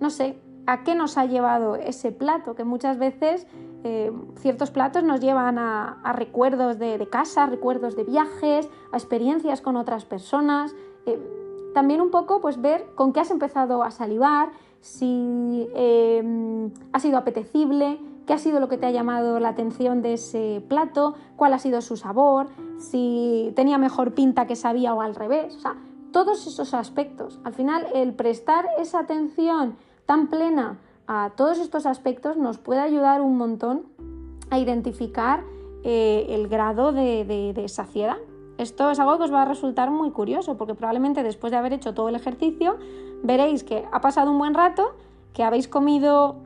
no 0.00 0.10
sé, 0.10 0.38
a 0.66 0.84
qué 0.84 0.94
nos 0.94 1.18
ha 1.18 1.26
llevado 1.26 1.74
ese 1.74 2.12
plato, 2.12 2.54
que 2.54 2.62
muchas 2.62 2.98
veces 2.98 3.48
eh, 3.82 4.12
ciertos 4.36 4.70
platos 4.70 5.02
nos 5.02 5.20
llevan 5.20 5.58
a, 5.58 6.00
recuerdos 6.14 6.78
de, 6.78 7.04
casa, 7.10 7.46
recuerdos 7.46 7.96
de 7.96 8.04
viajes, 8.04 8.70
a 8.92 8.96
experiencias 8.96 9.60
con 9.60 9.76
otras 9.76 10.04
personas. 10.04 10.74
Eh, 11.06 11.18
también 11.74 12.00
un 12.00 12.10
poco 12.10 12.40
pues 12.40 12.60
ver 12.60 12.86
con 12.94 13.12
qué 13.12 13.20
has 13.20 13.30
empezado 13.32 13.82
a 13.82 13.90
salivar, 13.90 14.50
si 14.80 15.68
eh, 15.74 16.70
ha 16.92 17.00
sido 17.00 17.18
apetecible, 17.18 17.98
qué 18.26 18.32
ha 18.32 18.38
sido 18.38 18.60
lo 18.60 18.68
que 18.68 18.76
te 18.76 18.86
ha 18.86 18.90
llamado 18.90 19.40
la 19.40 19.50
atención 19.50 20.02
de 20.02 20.14
ese 20.14 20.62
plato, 20.68 21.14
cuál 21.36 21.54
ha 21.54 21.58
sido 21.58 21.80
su 21.80 21.96
sabor, 21.96 22.48
si 22.78 23.52
tenía 23.54 23.78
mejor 23.78 24.14
pinta 24.14 24.46
que 24.46 24.56
sabía 24.56 24.94
o 24.94 25.00
al 25.00 25.14
revés. 25.14 25.56
O 25.56 25.60
sea, 25.60 25.76
todos 26.12 26.46
esos 26.46 26.74
aspectos. 26.74 27.40
Al 27.44 27.54
final, 27.54 27.86
el 27.94 28.14
prestar 28.14 28.66
esa 28.78 29.00
atención 29.00 29.76
tan 30.06 30.28
plena 30.28 30.78
a 31.06 31.32
todos 31.36 31.58
estos 31.58 31.86
aspectos 31.86 32.36
nos 32.36 32.58
puede 32.58 32.80
ayudar 32.80 33.20
un 33.20 33.36
montón 33.36 33.84
a 34.50 34.58
identificar 34.58 35.44
eh, 35.84 36.26
el 36.30 36.48
grado 36.48 36.92
de, 36.92 37.64
saciedad. 37.68 38.16
Esto 38.58 38.90
es 38.90 38.98
algo 38.98 39.18
que 39.18 39.24
os 39.24 39.32
va 39.32 39.42
a 39.42 39.44
resultar 39.44 39.90
muy 39.90 40.10
curioso 40.10 40.56
porque 40.56 40.74
probablemente 40.74 41.22
después 41.22 41.50
de 41.50 41.58
haber 41.58 41.74
hecho 41.74 41.94
todo 41.94 42.08
el 42.08 42.14
ejercicio 42.14 42.76
veréis 43.22 43.62
que 43.62 43.84
ha 43.92 44.00
pasado 44.00 44.30
un 44.30 44.38
buen 44.38 44.54
rato, 44.54 44.94
que 45.32 45.44
habéis 45.44 45.68
comido 45.68 46.36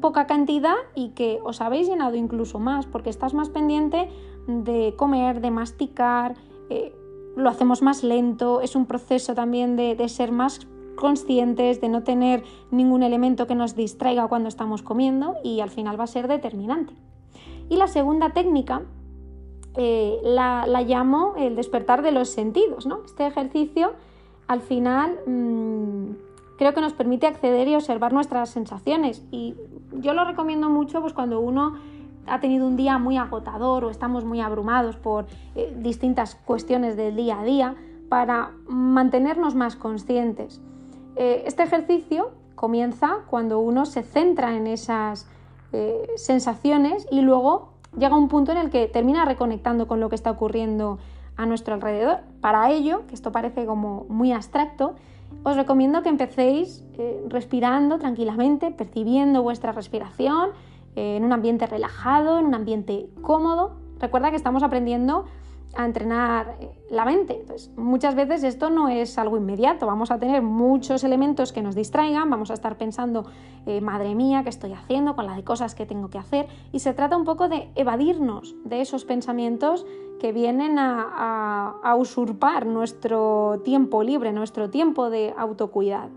poca 0.00 0.26
cantidad 0.26 0.76
y 0.94 1.10
que 1.10 1.38
os 1.42 1.60
habéis 1.60 1.88
llenado 1.88 2.16
incluso 2.16 2.58
más 2.58 2.86
porque 2.86 3.10
estás 3.10 3.34
más 3.34 3.48
pendiente 3.48 4.08
de 4.46 4.94
comer, 4.96 5.40
de 5.40 5.50
masticar, 5.50 6.34
eh, 6.70 6.94
lo 7.36 7.48
hacemos 7.48 7.82
más 7.82 8.04
lento, 8.04 8.60
es 8.60 8.76
un 8.76 8.86
proceso 8.86 9.34
también 9.34 9.76
de, 9.76 9.94
de 9.94 10.08
ser 10.08 10.32
más 10.32 10.66
conscientes 10.94 11.80
de 11.80 11.88
no 11.88 12.02
tener 12.04 12.44
ningún 12.70 13.02
elemento 13.02 13.46
que 13.46 13.54
nos 13.54 13.74
distraiga 13.74 14.28
cuando 14.28 14.48
estamos 14.48 14.82
comiendo 14.82 15.34
y 15.42 15.60
al 15.60 15.70
final 15.70 15.98
va 15.98 16.04
a 16.04 16.08
ser 16.08 16.28
determinante. 16.28 16.94
Y 17.68 17.76
la 17.76 17.88
segunda 17.88 18.30
técnica 18.30 18.82
eh, 19.76 20.20
la, 20.22 20.66
llamo 20.86 21.34
el 21.36 21.56
despertar 21.56 22.02
de 22.02 22.12
los 22.12 22.28
sentidos. 22.28 22.86
¿no? 22.86 23.00
Este 23.04 23.26
ejercicio 23.26 23.92
al 24.46 24.60
final 24.60 25.18
mm, 25.26 26.10
creo 26.56 26.74
que 26.74 26.80
nos 26.80 26.92
permite 26.92 27.26
acceder 27.26 27.68
y 27.68 27.74
observar 27.74 28.12
nuestras 28.12 28.50
sensaciones 28.50 29.22
y 29.30 29.54
yo 29.92 30.14
lo 30.14 30.24
recomiendo 30.24 30.70
mucho 30.70 31.00
pues, 31.00 31.12
cuando 31.12 31.40
uno 31.40 31.74
ha 32.26 32.40
tenido 32.40 32.66
un 32.66 32.76
día 32.76 32.98
muy 32.98 33.16
agotador 33.16 33.84
o 33.84 33.90
estamos 33.90 34.24
muy 34.24 34.40
abrumados 34.40 34.96
por 34.96 35.26
eh, 35.54 35.74
distintas 35.78 36.34
cuestiones 36.34 36.96
del 36.96 37.16
día 37.16 37.40
a 37.40 37.44
día 37.44 37.74
para 38.08 38.52
mantenernos 38.66 39.54
más 39.54 39.76
conscientes. 39.76 40.60
Eh, 41.16 41.42
este 41.46 41.62
ejercicio 41.62 42.30
comienza 42.54 43.18
cuando 43.28 43.60
uno 43.60 43.84
se 43.84 44.02
centra 44.02 44.56
en 44.56 44.66
esas 44.66 45.28
eh, 45.72 46.08
sensaciones 46.16 47.06
y 47.10 47.20
luego 47.20 47.74
llega 47.96 48.16
un 48.16 48.28
punto 48.28 48.52
en 48.52 48.58
el 48.58 48.70
que 48.70 48.86
termina 48.86 49.24
reconectando 49.24 49.86
con 49.86 50.00
lo 50.00 50.08
que 50.08 50.14
está 50.14 50.30
ocurriendo 50.30 50.98
a 51.36 51.46
nuestro 51.46 51.74
alrededor. 51.74 52.18
Para 52.40 52.70
ello, 52.70 53.06
que 53.06 53.14
esto 53.14 53.32
parece 53.32 53.66
como 53.66 54.06
muy 54.08 54.32
abstracto, 54.32 54.94
os 55.42 55.56
recomiendo 55.56 56.02
que 56.02 56.08
empecéis 56.08 56.84
eh, 56.98 57.24
respirando 57.28 57.98
tranquilamente, 57.98 58.70
percibiendo 58.70 59.42
vuestra 59.42 59.72
respiración 59.72 60.50
en 60.96 61.24
un 61.24 61.32
ambiente 61.32 61.66
relajado, 61.66 62.38
en 62.38 62.46
un 62.46 62.54
ambiente 62.54 63.08
cómodo. 63.20 63.72
Recuerda 63.98 64.30
que 64.30 64.36
estamos 64.36 64.62
aprendiendo 64.62 65.24
a 65.76 65.84
entrenar 65.84 66.56
eh, 66.60 66.70
la 66.90 67.04
mente. 67.04 67.44
Muchas 67.76 68.14
veces 68.14 68.44
esto 68.44 68.70
no 68.70 68.88
es 68.88 69.18
algo 69.18 69.36
inmediato, 69.36 69.86
vamos 69.86 70.10
a 70.10 70.18
tener 70.18 70.42
muchos 70.42 71.04
elementos 71.04 71.52
que 71.52 71.62
nos 71.62 71.74
distraigan, 71.74 72.30
vamos 72.30 72.50
a 72.50 72.54
estar 72.54 72.76
pensando, 72.76 73.26
eh, 73.66 73.80
madre 73.80 74.14
mía, 74.14 74.42
¿qué 74.42 74.50
estoy 74.50 74.72
haciendo 74.72 75.16
con 75.16 75.26
las 75.26 75.40
cosas 75.42 75.74
que 75.74 75.86
tengo 75.86 76.10
que 76.10 76.18
hacer? 76.18 76.46
Y 76.72 76.80
se 76.80 76.94
trata 76.94 77.16
un 77.16 77.24
poco 77.24 77.48
de 77.48 77.70
evadirnos 77.74 78.54
de 78.64 78.80
esos 78.80 79.04
pensamientos 79.04 79.84
que 80.20 80.32
vienen 80.32 80.78
a, 80.78 81.94
usurpar 81.98 82.66
nuestro 82.66 83.60
tiempo 83.64 84.02
libre, 84.02 84.32
nuestro 84.32 84.70
tiempo 84.70 85.10
de 85.10 85.32
autocuidado. 85.36 86.10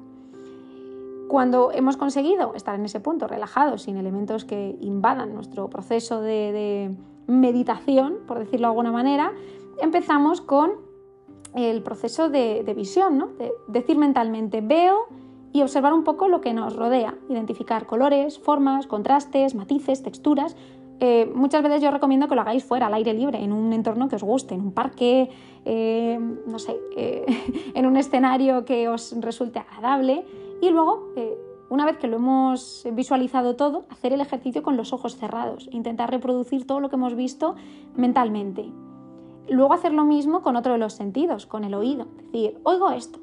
Cuando 1.27 1.71
hemos 1.71 1.97
conseguido 1.97 2.53
estar 2.55 2.75
en 2.75 2.85
ese 2.85 2.99
punto 2.99 3.27
relajados, 3.27 3.83
sin 3.83 3.97
elementos 3.97 4.45
que 4.45 4.77
invadan 4.81 5.33
nuestro 5.33 5.69
proceso 5.69 6.21
de 6.21 6.95
meditación, 7.27 8.17
por 8.25 8.39
decirlo 8.39 8.67
de 8.67 8.71
alguna 8.71 8.91
manera, 8.91 9.33
empezamos 9.81 10.41
con 10.41 10.87
el 11.53 11.81
proceso 11.81 12.29
de, 12.29 12.73
visión, 12.75 13.17
¿no? 13.17 13.27
de 13.27 13.51
decir 13.67 13.97
mentalmente 13.97 14.61
veo 14.61 15.07
y 15.53 15.61
observar 15.61 15.93
un 15.93 16.03
poco 16.03 16.27
lo 16.27 16.41
que 16.41 16.53
nos 16.53 16.75
rodea, 16.75 17.15
identificar 17.29 17.87
colores, 17.87 18.37
formas, 18.37 18.85
contrastes, 18.85 19.55
matices, 19.55 20.03
texturas. 20.03 20.55
Eh, 20.99 21.31
muchas 21.33 21.61
veces 21.61 21.81
yo 21.81 21.91
recomiendo 21.91 22.27
que 22.27 22.35
lo 22.35 22.41
hagáis 22.41 22.63
fuera, 22.63 22.87
al 22.87 22.93
aire 22.95 23.13
libre, 23.13 23.43
en 23.43 23.53
un 23.53 23.71
entorno 23.73 24.07
que 24.07 24.15
os 24.15 24.23
guste, 24.23 24.55
en 24.55 24.61
un 24.61 24.71
parque, 24.71 25.29
eh, 25.65 26.19
no 26.47 26.59
sé, 26.59 26.75
eh, 26.95 27.25
en 27.75 27.85
un 27.85 27.97
escenario 27.97 28.65
que 28.65 28.89
os 28.89 29.15
resulte 29.21 29.59
agradable 29.59 30.25
y 30.61 30.69
luego 30.69 31.13
una 31.69 31.85
vez 31.85 31.97
que 31.97 32.07
lo 32.07 32.15
hemos 32.15 32.87
visualizado 32.93 33.55
todo, 33.55 33.85
hacer 33.89 34.13
el 34.13 34.21
ejercicio 34.21 34.63
con 34.63 34.77
los 34.77 34.93
ojos 34.93 35.17
cerrados, 35.17 35.69
intentar 35.71 36.09
reproducir 36.09 36.65
todo 36.65 36.79
lo 36.79 36.89
que 36.89 36.95
hemos 36.95 37.15
visto 37.15 37.55
mentalmente. 37.95 38.71
Luego 39.49 39.73
hacer 39.73 39.93
lo 39.93 40.05
mismo 40.05 40.41
con 40.41 40.55
otro 40.55 40.73
de 40.73 40.79
los 40.79 40.93
sentidos, 40.93 41.45
con 41.45 41.63
el 41.63 41.73
oído, 41.73 42.07
decir, 42.31 42.57
oigo 42.63 42.89
esto. 42.91 43.19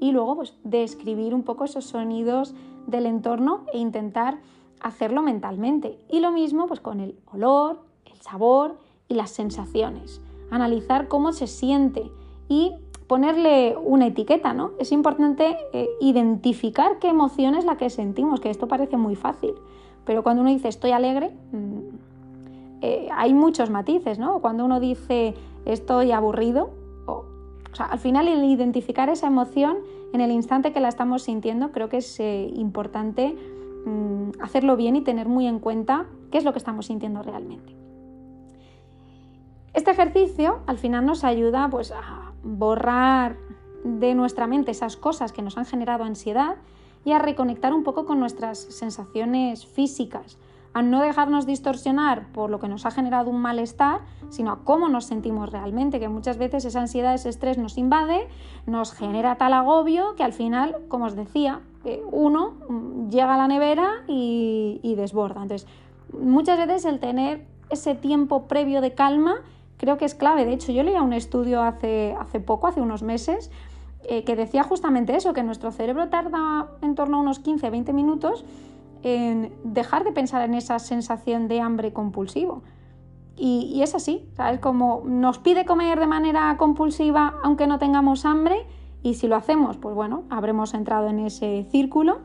Y 0.00 0.12
luego 0.12 0.36
pues 0.36 0.56
describir 0.64 1.34
un 1.34 1.44
poco 1.44 1.64
esos 1.64 1.84
sonidos 1.84 2.54
del 2.86 3.06
entorno 3.06 3.64
e 3.72 3.78
intentar 3.78 4.38
hacerlo 4.84 5.22
mentalmente. 5.22 5.98
Y 6.08 6.20
lo 6.20 6.30
mismo 6.30 6.66
pues 6.66 6.78
con 6.78 7.00
el 7.00 7.16
olor, 7.32 7.80
el 8.04 8.20
sabor 8.20 8.78
y 9.08 9.14
las 9.14 9.30
sensaciones. 9.30 10.20
Analizar 10.50 11.08
cómo 11.08 11.32
se 11.32 11.46
siente 11.46 12.12
y 12.48 12.72
ponerle 13.08 13.76
una 13.76 14.06
etiqueta, 14.06 14.52
¿no? 14.52 14.72
Es 14.78 14.92
importante 14.92 15.56
eh, 15.72 15.88
identificar 16.00 16.98
qué 16.98 17.08
emoción 17.08 17.54
es 17.54 17.64
la 17.64 17.76
que 17.76 17.90
sentimos, 17.90 18.40
que 18.40 18.50
esto 18.50 18.68
parece 18.68 18.96
muy 18.96 19.16
fácil, 19.16 19.54
pero 20.04 20.22
cuando 20.22 20.42
uno 20.42 20.50
dice 20.50 20.68
estoy 20.68 20.92
alegre, 20.92 21.30
mm, 21.52 21.78
eh, 22.82 23.08
hay 23.12 23.32
muchos 23.32 23.70
matices, 23.70 24.18
¿no? 24.18 24.40
Cuando 24.40 24.64
uno 24.64 24.80
dice 24.80 25.34
estoy 25.64 26.12
aburrido, 26.12 26.70
o, 27.06 27.24
al 27.78 27.98
final 27.98 28.28
el 28.28 28.44
identificar 28.44 29.08
esa 29.08 29.26
emoción 29.26 29.78
en 30.12 30.20
el 30.20 30.30
instante 30.30 30.72
que 30.72 30.80
la 30.80 30.88
estamos 30.88 31.22
sintiendo, 31.22 31.72
creo 31.72 31.88
que 31.88 31.98
es 31.98 32.20
eh, 32.20 32.50
importante 32.54 33.36
mm, 33.84 34.40
hacerlo 34.40 34.76
bien 34.76 34.96
y 34.96 35.02
tener 35.02 35.28
muy 35.28 35.46
en 35.46 35.58
cuenta 35.58 36.06
qué 36.30 36.38
es 36.38 36.44
lo 36.44 36.52
que 36.52 36.58
estamos 36.58 36.86
sintiendo 36.86 37.22
realmente. 37.22 37.76
Este 39.74 39.90
ejercicio 39.90 40.60
al 40.66 40.78
final 40.78 41.04
nos 41.04 41.24
ayuda 41.24 41.68
pues, 41.68 41.90
a 41.90 42.32
borrar 42.44 43.36
de 43.84 44.14
nuestra 44.14 44.46
mente 44.46 44.70
esas 44.70 44.96
cosas 44.96 45.32
que 45.32 45.42
nos 45.42 45.58
han 45.58 45.66
generado 45.66 46.04
ansiedad 46.04 46.56
y 47.04 47.12
a 47.12 47.18
reconectar 47.18 47.74
un 47.74 47.82
poco 47.82 48.06
con 48.06 48.18
nuestras 48.18 48.58
sensaciones 48.58 49.66
físicas, 49.66 50.38
a 50.72 50.82
no 50.82 51.02
dejarnos 51.02 51.44
distorsionar 51.44 52.32
por 52.32 52.50
lo 52.50 52.58
que 52.58 52.68
nos 52.68 52.86
ha 52.86 52.90
generado 52.90 53.30
un 53.30 53.40
malestar, 53.40 54.00
sino 54.30 54.52
a 54.52 54.64
cómo 54.64 54.88
nos 54.88 55.04
sentimos 55.04 55.50
realmente, 55.50 56.00
que 56.00 56.08
muchas 56.08 56.38
veces 56.38 56.64
esa 56.64 56.80
ansiedad, 56.80 57.14
ese 57.14 57.28
estrés 57.28 57.58
nos 57.58 57.76
invade, 57.76 58.26
nos 58.66 58.92
genera 58.92 59.36
tal 59.36 59.52
agobio 59.52 60.14
que 60.16 60.24
al 60.24 60.32
final, 60.32 60.76
como 60.88 61.04
os 61.04 61.14
decía, 61.14 61.60
uno 62.10 62.54
llega 63.10 63.34
a 63.34 63.36
la 63.36 63.48
nevera 63.48 64.04
y, 64.06 64.94
desborda. 64.96 65.42
Entonces, 65.42 65.68
muchas 66.12 66.58
veces 66.58 66.84
el 66.84 67.00
tener 67.00 67.46
ese 67.70 67.94
tiempo 67.94 68.46
previo 68.46 68.80
de 68.80 68.94
calma 68.94 69.36
creo 69.76 69.96
que 69.98 70.04
es 70.04 70.14
clave. 70.14 70.44
De 70.44 70.52
hecho, 70.52 70.72
yo 70.72 70.82
leía 70.82 71.02
un 71.02 71.12
estudio 71.12 71.62
hace, 71.62 72.14
hace 72.18 72.40
poco, 72.40 72.66
hace 72.66 72.80
unos 72.80 73.02
meses, 73.02 73.50
eh, 74.08 74.24
que 74.24 74.36
decía 74.36 74.62
justamente 74.62 75.16
eso, 75.16 75.32
que 75.32 75.42
nuestro 75.42 75.70
cerebro 75.70 76.08
tarda 76.08 76.68
en 76.82 76.94
torno 76.94 77.18
a 77.18 77.20
unos 77.20 77.42
15-20 77.42 77.92
minutos 77.92 78.44
en 79.02 79.52
dejar 79.64 80.04
de 80.04 80.12
pensar 80.12 80.42
en 80.42 80.54
esa 80.54 80.78
sensación 80.78 81.48
de 81.48 81.60
hambre 81.60 81.92
compulsivo. 81.92 82.62
Y, 83.36 83.80
es 83.82 83.94
así, 83.94 84.28
es 84.50 84.60
como 84.60 85.02
nos 85.04 85.38
pide 85.38 85.64
comer 85.64 85.98
de 85.98 86.06
manera 86.06 86.56
compulsiva 86.56 87.34
aunque 87.42 87.66
no 87.66 87.80
tengamos 87.80 88.24
hambre 88.24 88.64
y 89.04 89.14
si 89.14 89.28
lo 89.28 89.36
hacemos, 89.36 89.76
pues 89.76 89.94
bueno, 89.94 90.24
habremos 90.30 90.72
entrado 90.72 91.08
en 91.08 91.20
ese 91.20 91.66
círculo, 91.70 92.20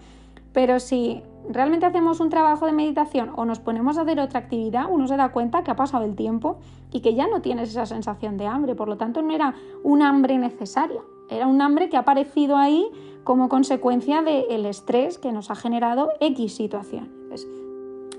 pero 0.53 0.79
si 0.79 1.21
realmente 1.49 1.85
hacemos 1.85 2.21
un 2.21 2.29
trabajo 2.29 2.65
de 2.65 2.71
meditación 2.71 3.31
o 3.35 3.43
nos 3.43 3.59
ponemos 3.59 3.97
a 3.97 4.01
hacer 4.01 4.19
otra 4.21 4.39
actividad, 4.39 4.85
uno 4.89 5.05
se 5.05 5.17
da 5.17 5.33
cuenta 5.33 5.63
que 5.63 5.71
ha 5.71 5.75
pasado 5.75 6.05
el 6.05 6.15
tiempo 6.15 6.57
y 6.91 7.01
que 7.01 7.15
ya 7.15 7.27
no 7.27 7.41
tienes 7.41 7.69
esa 7.69 7.85
sensación 7.85 8.37
de 8.37 8.47
hambre, 8.47 8.75
por 8.75 8.87
lo 8.87 8.97
tanto 8.97 9.21
no 9.21 9.35
era 9.35 9.55
un 9.83 10.01
hambre 10.01 10.37
necesaria, 10.37 11.01
era 11.29 11.47
un 11.47 11.61
hambre 11.61 11.89
que 11.89 11.97
ha 11.97 12.01
aparecido 12.01 12.55
ahí 12.55 12.89
como 13.25 13.49
consecuencia 13.49 14.21
del 14.21 14.65
estrés 14.65 15.17
que 15.17 15.33
nos 15.33 15.51
ha 15.51 15.55
generado 15.55 16.11
X 16.21 16.55
situación. 16.55 17.11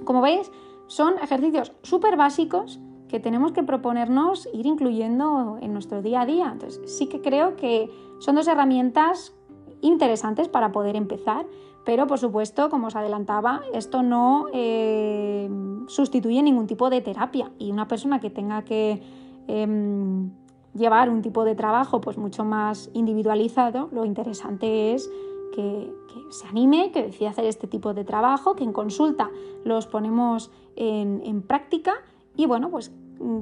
como 0.04 0.20
veis, 0.20 0.52
son 0.86 1.14
ejercicios 1.22 1.72
súper 1.82 2.18
básicos 2.18 2.78
que 3.10 3.20
tenemos 3.20 3.52
que 3.52 3.62
proponernos 3.62 4.48
ir 4.52 4.66
incluyendo 4.66 5.58
en 5.60 5.72
nuestro 5.72 6.00
día 6.00 6.22
a 6.22 6.26
día. 6.26 6.50
Entonces, 6.52 6.80
sí 6.86 7.06
que 7.06 7.20
creo 7.20 7.56
que 7.56 7.90
son 8.20 8.36
dos 8.36 8.46
herramientas 8.46 9.34
interesantes 9.80 10.48
para 10.48 10.72
poder 10.72 10.94
empezar 10.96 11.46
pero, 11.84 12.06
por 12.06 12.18
supuesto, 12.18 12.68
como 12.68 12.88
os 12.88 12.96
adelantaba, 12.96 13.62
esto 13.72 14.02
no 14.02 14.46
eh, 14.52 15.48
sustituye 15.86 16.42
ningún 16.42 16.66
tipo 16.66 16.90
de 16.90 17.00
terapia 17.00 17.50
y 17.58 17.72
una 17.72 17.88
persona 17.88 18.20
que 18.20 18.30
tenga 18.30 18.62
que 18.62 19.02
em, 19.48 20.30
llevar 20.74 21.08
un 21.08 21.22
tipo 21.22 21.44
de 21.44 21.54
trabajo 21.54 22.00
pues, 22.00 22.18
mucho 22.18 22.44
más 22.44 22.90
individualizado, 22.92 23.88
lo 23.92 24.04
interesante 24.04 24.92
es 24.92 25.10
que, 25.54 25.92
se 26.30 26.46
anime, 26.46 26.92
que 26.92 27.02
decida 27.02 27.30
hacer 27.30 27.46
este 27.46 27.66
tipo 27.66 27.92
de 27.94 28.04
trabajo, 28.04 28.54
que 28.54 28.62
en 28.62 28.72
consulta 28.72 29.30
los 29.64 29.86
ponemos 29.86 30.50
en, 30.76 31.42
práctica 31.42 31.94
y 32.36 32.46
bueno, 32.46 32.70
pues 32.70 32.92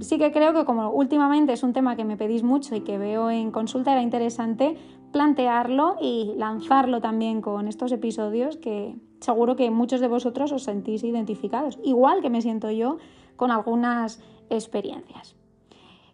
sí 0.01 0.19
que 0.19 0.33
creo 0.33 0.53
que 0.53 0.65
como 0.65 0.91
últimamente 0.91 1.53
es 1.53 1.63
un 1.63 1.73
tema 1.73 1.97
que 1.97 2.05
me 2.05 2.17
pedís 2.17 2.43
mucho 2.43 2.75
y 2.75 2.81
que 2.81 2.99
veo 2.99 3.31
en 3.31 3.51
consulta, 3.51 3.93
era 3.93 4.03
interesante 4.03 4.77
plantearlo 5.13 5.97
y 6.01 6.35
lanzarlo 6.37 7.01
también 7.01 7.41
con 7.41 7.69
estos 7.69 7.93
episodios 7.93 8.57
que 8.57 8.97
seguro 9.21 9.57
que 9.57 9.71
muchos 9.71 10.01
de 10.01 10.09
vosotros 10.09 10.53
os 10.53 10.65
sentís 10.65 11.05
identificados, 11.05 11.79
igual 11.83 12.23
que 12.23 12.31
me 12.31 12.43
siento 12.43 12.71
yo 12.71 12.99
con 13.37 13.51
algunas 13.51 14.21
experiencias. 14.51 15.37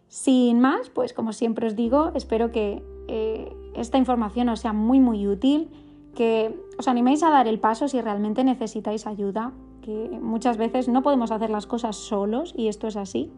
Sin 0.07 0.59
más, 0.59 0.89
pues 0.89 1.13
como 1.13 1.33
siempre 1.33 1.67
os 1.67 1.75
digo, 1.75 2.11
espero 2.15 2.51
que 2.51 2.83
eh, 3.07 3.53
esta 3.75 3.97
información 3.97 4.49
os 4.49 4.59
sea 4.59 4.73
muy 4.73 4.99
muy 4.99 5.27
útil, 5.27 5.69
que 6.15 6.57
os 6.79 6.87
animéis 6.87 7.23
a 7.23 7.29
dar 7.29 7.47
el 7.47 7.59
paso 7.59 7.87
si 7.87 7.99
realmente 7.99 8.43
necesitáis 8.43 9.07
ayuda, 9.07 9.51
que 9.81 10.17
muchas 10.21 10.57
veces 10.57 10.87
no 10.87 11.03
podemos 11.03 11.31
hacer 11.31 11.49
las 11.49 11.67
cosas 11.67 11.95
solos 11.95 12.53
y 12.55 12.67
esto 12.69 12.87
es 12.87 12.95
así. 12.95 13.31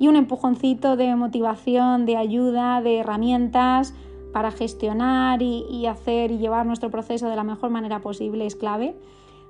Y 0.00 0.08
un 0.08 0.16
empujoncito 0.16 0.96
de 0.96 1.14
motivación, 1.14 2.06
de 2.06 2.16
ayuda, 2.16 2.80
de 2.80 2.98
herramientas, 2.98 3.94
para 4.32 4.50
gestionar 4.50 5.42
y, 5.42 5.86
hacer 5.86 6.30
y 6.30 6.38
llevar 6.38 6.64
nuestro 6.66 6.90
proceso 6.90 7.28
de 7.28 7.36
la 7.36 7.44
mejor 7.44 7.70
manera 7.70 8.00
posible 8.00 8.46
es 8.46 8.56
clave. 8.56 8.96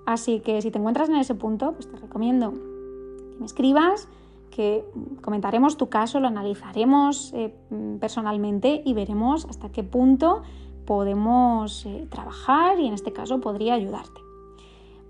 Así 0.06 0.40
que 0.40 0.60
si 0.60 0.70
te 0.70 0.78
encuentras 0.78 1.08
en 1.08 1.16
ese 1.16 1.34
punto, 1.34 1.72
pues 1.72 1.88
te 1.88 1.96
recomiendo 1.96 2.52
que 2.52 3.38
me 3.38 3.46
escribas, 3.46 4.08
que 4.50 4.84
comentaremos 5.22 5.76
tu 5.76 5.88
caso, 5.88 6.18
lo 6.18 6.26
analizaremos 6.26 7.32
eh, 7.32 7.54
personalmente 8.00 8.82
y 8.84 8.92
veremos 8.92 9.44
hasta 9.46 9.70
qué 9.70 9.84
punto 9.84 10.42
podemos 10.84 11.86
eh, 11.86 12.08
trabajar 12.10 12.80
y 12.80 12.88
en 12.88 12.94
este 12.94 13.12
caso 13.12 13.40
podría 13.40 13.74
ayudarte. 13.74 14.20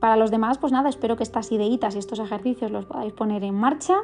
Para 0.00 0.16
los 0.16 0.31
demás, 0.31 0.59
pues 0.59 0.72
nada, 0.72 0.88
espero 0.88 1.16
que 1.16 1.22
estas 1.22 1.50
ideitas 1.53 1.94
y 1.94 1.98
estos 1.98 2.18
ejercicios 2.18 2.70
los 2.70 2.87
podáis 2.87 3.12
poner 3.12 3.44
en 3.44 3.55
marcha 3.55 3.96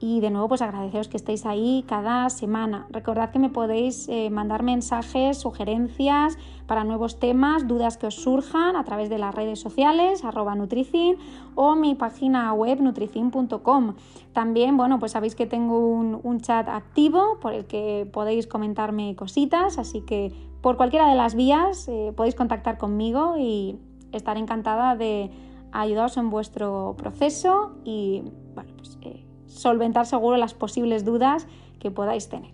y 0.00 0.20
de 0.20 0.30
nuevo, 0.30 0.48
pues 0.48 0.62
agradeceros 0.62 1.08
que 1.08 1.16
estéis 1.16 1.46
ahí 1.46 1.84
cada 1.88 2.28
semana. 2.28 2.86
Recordad 2.90 3.30
que 3.30 3.38
me 3.38 3.48
podéis 3.48 4.08
eh, 4.08 4.28
mandar 4.30 4.62
mensajes, 4.62 5.38
sugerencias 5.38 6.36
para 6.66 6.84
nuevos 6.84 7.18
temas, 7.18 7.66
dudas 7.66 7.96
que 7.96 8.06
os 8.06 8.14
surjan 8.14 8.76
a 8.76 8.84
través 8.84 9.08
de 9.08 9.18
las 9.18 9.34
redes 9.34 9.60
sociales, 9.60 10.24
arroba 10.24 10.54
Nutricin 10.54 11.16
o 11.54 11.74
mi 11.74 11.94
página 11.94 12.52
web 12.52 12.80
nutricin.com. 12.80 13.94
También, 14.32 14.76
bueno, 14.76 14.98
pues 14.98 15.12
sabéis 15.12 15.34
que 15.34 15.46
tengo 15.46 15.78
un, 15.78 16.40
chat 16.40 16.68
activo 16.68 17.38
por 17.40 17.52
el 17.54 17.64
que 17.66 18.08
podéis 18.12 18.46
comentarme 18.46 19.14
cositas, 19.14 19.78
así 19.78 20.00
que 20.02 20.32
por 20.60 20.76
cualquiera 20.76 21.08
de 21.08 21.14
las 21.14 21.34
vías 21.34 21.88
eh, 21.88 22.12
podéis 22.16 22.34
contactar 22.34 22.76
conmigo 22.76 23.36
y 23.38 23.78
estaré 24.12 24.40
encantada 24.40 24.96
de 24.96 25.30
ayudaros 25.72 26.16
en 26.16 26.30
vuestro 26.30 26.94
proceso 26.96 27.76
y 27.84 28.22
bueno, 28.54 28.72
pues 28.76 28.98
eh, 29.02 29.23
solventar 29.54 30.06
seguro 30.06 30.36
las 30.36 30.54
posibles 30.54 31.04
dudas 31.04 31.46
que 31.78 31.90
podáis 31.90 32.28
tener. 32.28 32.52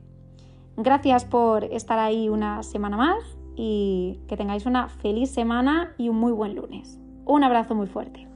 Gracias 0.77 1.25
por 1.25 1.65
estar 1.65 1.99
ahí 1.99 2.29
una 2.29 2.63
semana 2.63 2.97
más 2.97 3.39
y 3.57 4.21
que 4.29 4.37
tengáis 4.37 4.67
una 4.67 4.89
feliz 4.89 5.31
semana 5.31 5.95
y 5.99 6.09
un 6.09 6.17
muy 6.17 6.33
buen 6.33 6.55
lunes. 6.55 6.99
Un 7.27 7.45
abrazo 7.45 7.75
muy 7.75 7.87
fuerte. 7.87 8.30